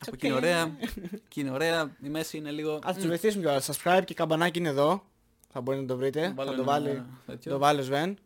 Από 0.01 0.11
εκεί 0.13 0.25
είναι 0.27 0.35
ωραία, 0.35 0.77
εκεί 1.25 1.39
είναι 1.39 1.51
ωραία, 1.51 1.95
η 2.03 2.09
μέση 2.09 2.37
είναι 2.37 2.51
λίγο... 2.51 2.79
Ας 2.83 2.95
τους 2.95 3.07
βοηθήσουμε 3.07 3.43
κιόλας. 3.43 3.69
Subscribe 3.71 4.01
και 4.05 4.13
καμπανάκι 4.13 4.59
είναι 4.59 4.69
εδώ. 4.69 5.03
Θα 5.49 5.61
μπορείτε 5.61 5.83
να 5.83 5.89
το 5.89 5.97
βρείτε. 5.97 6.33
Βάλω 6.35 6.49
θα 6.49 6.55
το 6.55 6.61
ένα 6.61 6.71
βάλει, 6.71 7.03
τέτοιο. 7.25 7.51
το 7.51 7.57
βάλει 7.57 7.79
ο 7.79 7.83
Σβέν. 7.83 8.17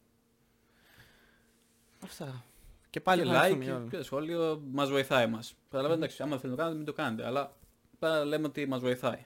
Αυτά. 2.03 2.43
Και 2.89 2.99
πάλι 2.99 3.21
και 3.21 3.29
ευχαριστούμε 3.29 3.63
like 3.63 3.65
για 3.65 3.75
όλα. 3.75 3.87
και 3.89 4.01
σχόλιο 4.01 4.61
μας 4.71 4.89
βοηθάει 4.89 5.27
μας. 5.27 5.55
Καταλαβαίνετε, 5.69 6.05
εντάξει, 6.05 6.23
άμα 6.23 6.37
θέλετε 6.37 6.47
να 6.49 6.55
το 6.55 6.61
κάνετε 6.61 6.77
μην 6.77 6.85
το 6.85 6.93
κάνετε, 6.93 7.25
αλλά 7.25 7.55
πέρα 7.99 8.25
λέμε 8.25 8.47
ότι 8.47 8.67
μας 8.67 8.79
βοηθάει. 8.79 9.25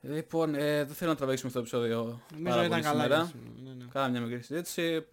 Λοιπόν, 0.00 0.54
ε, 0.54 0.84
δεν 0.84 0.94
θέλω 0.94 1.10
να 1.10 1.16
τραβήξουμε 1.16 1.52
αυτό 1.54 1.62
το 1.62 1.78
επεισόδιο 1.78 2.20
Νομίζω 2.32 2.56
πάρα 2.56 2.64
ήταν 2.64 2.70
πολύ 2.70 2.82
καλά. 2.82 3.02
σήμερα. 3.02 3.16
για 3.16 3.24
σήμερα. 3.24 3.62
Ναι, 3.64 3.84
ναι. 3.84 3.90
Κάναμε 3.92 4.10
μια 4.10 4.20
μικρή 4.20 4.42
συζήτηση, 4.42 5.06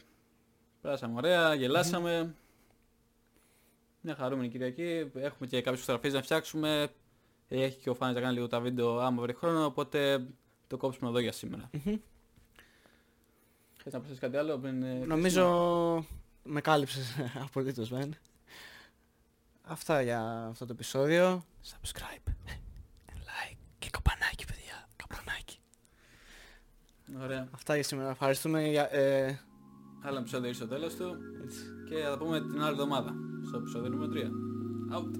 πέρασαμε 0.81 1.13
ωραία, 1.17 1.53
γελάσαμε. 1.53 2.35
Μια 4.07 4.15
χαρούμενη 4.15 4.49
Κυριακή, 4.49 5.11
έχουμε 5.15 5.47
και 5.47 5.61
κάποιες 5.61 5.79
φωτογραφίες 5.79 6.13
να 6.13 6.21
φτιάξουμε. 6.21 6.89
Έχει 7.47 7.77
και 7.79 7.89
ο 7.89 7.93
Φάνης 7.93 8.15
να 8.15 8.21
κάνει 8.21 8.33
λίγο 8.33 8.47
τα 8.47 8.59
βίντεο 8.59 8.99
άμα 8.99 9.21
βρει 9.21 9.33
χρόνο, 9.33 9.65
οπότε 9.65 10.25
το 10.67 10.77
κόψουμε 10.77 11.09
εδώ 11.09 11.19
για 11.19 11.31
σήμερα. 11.31 11.69
Μμμ. 11.71 11.95
Θες 13.83 13.93
να 13.93 13.99
προσθέσεις 13.99 14.19
κάτι 14.19 14.37
άλλο 14.37 14.57
πριν... 14.57 14.83
ε, 14.83 15.05
Νομίζω 15.05 16.05
με 16.43 16.61
κάλυψες 16.61 17.15
απολύτως, 17.45 17.87
Σβέν. 17.87 18.13
Αυτά 19.61 20.01
για 20.01 20.47
αυτό 20.49 20.65
το 20.65 20.73
επεισόδιο. 20.73 21.43
Subscribe, 21.71 22.31
like 23.07 23.57
και 23.79 23.89
καπανάκι, 23.89 24.45
παιδιά. 24.45 24.87
Καπανάκι. 24.95 25.59
κλείσουμε; 27.05 27.23
Ωραία. 27.23 27.47
Αυτά 27.51 27.73
για 27.75 27.83
σήμερα. 27.83 28.09
Ευχαριστούμε 28.09 28.67
για... 28.67 28.93
Ε, 28.95 29.39
Άλλο 30.01 30.17
επεισόδιο 30.19 30.47
ήρθε 30.47 30.59
στο 30.63 30.73
τέλος 30.73 30.95
του 30.95 31.15
έτσι. 31.43 31.59
και 31.89 31.95
θα 32.03 32.09
τα 32.09 32.17
πούμε 32.17 32.39
την 32.41 32.61
άλλη 32.61 32.71
εβδομάδα 32.71 33.15
στο 33.47 33.57
επεισόδιο 33.57 33.89
νούμερο 33.89 34.11
3. 34.11 34.17
Out. 34.95 35.11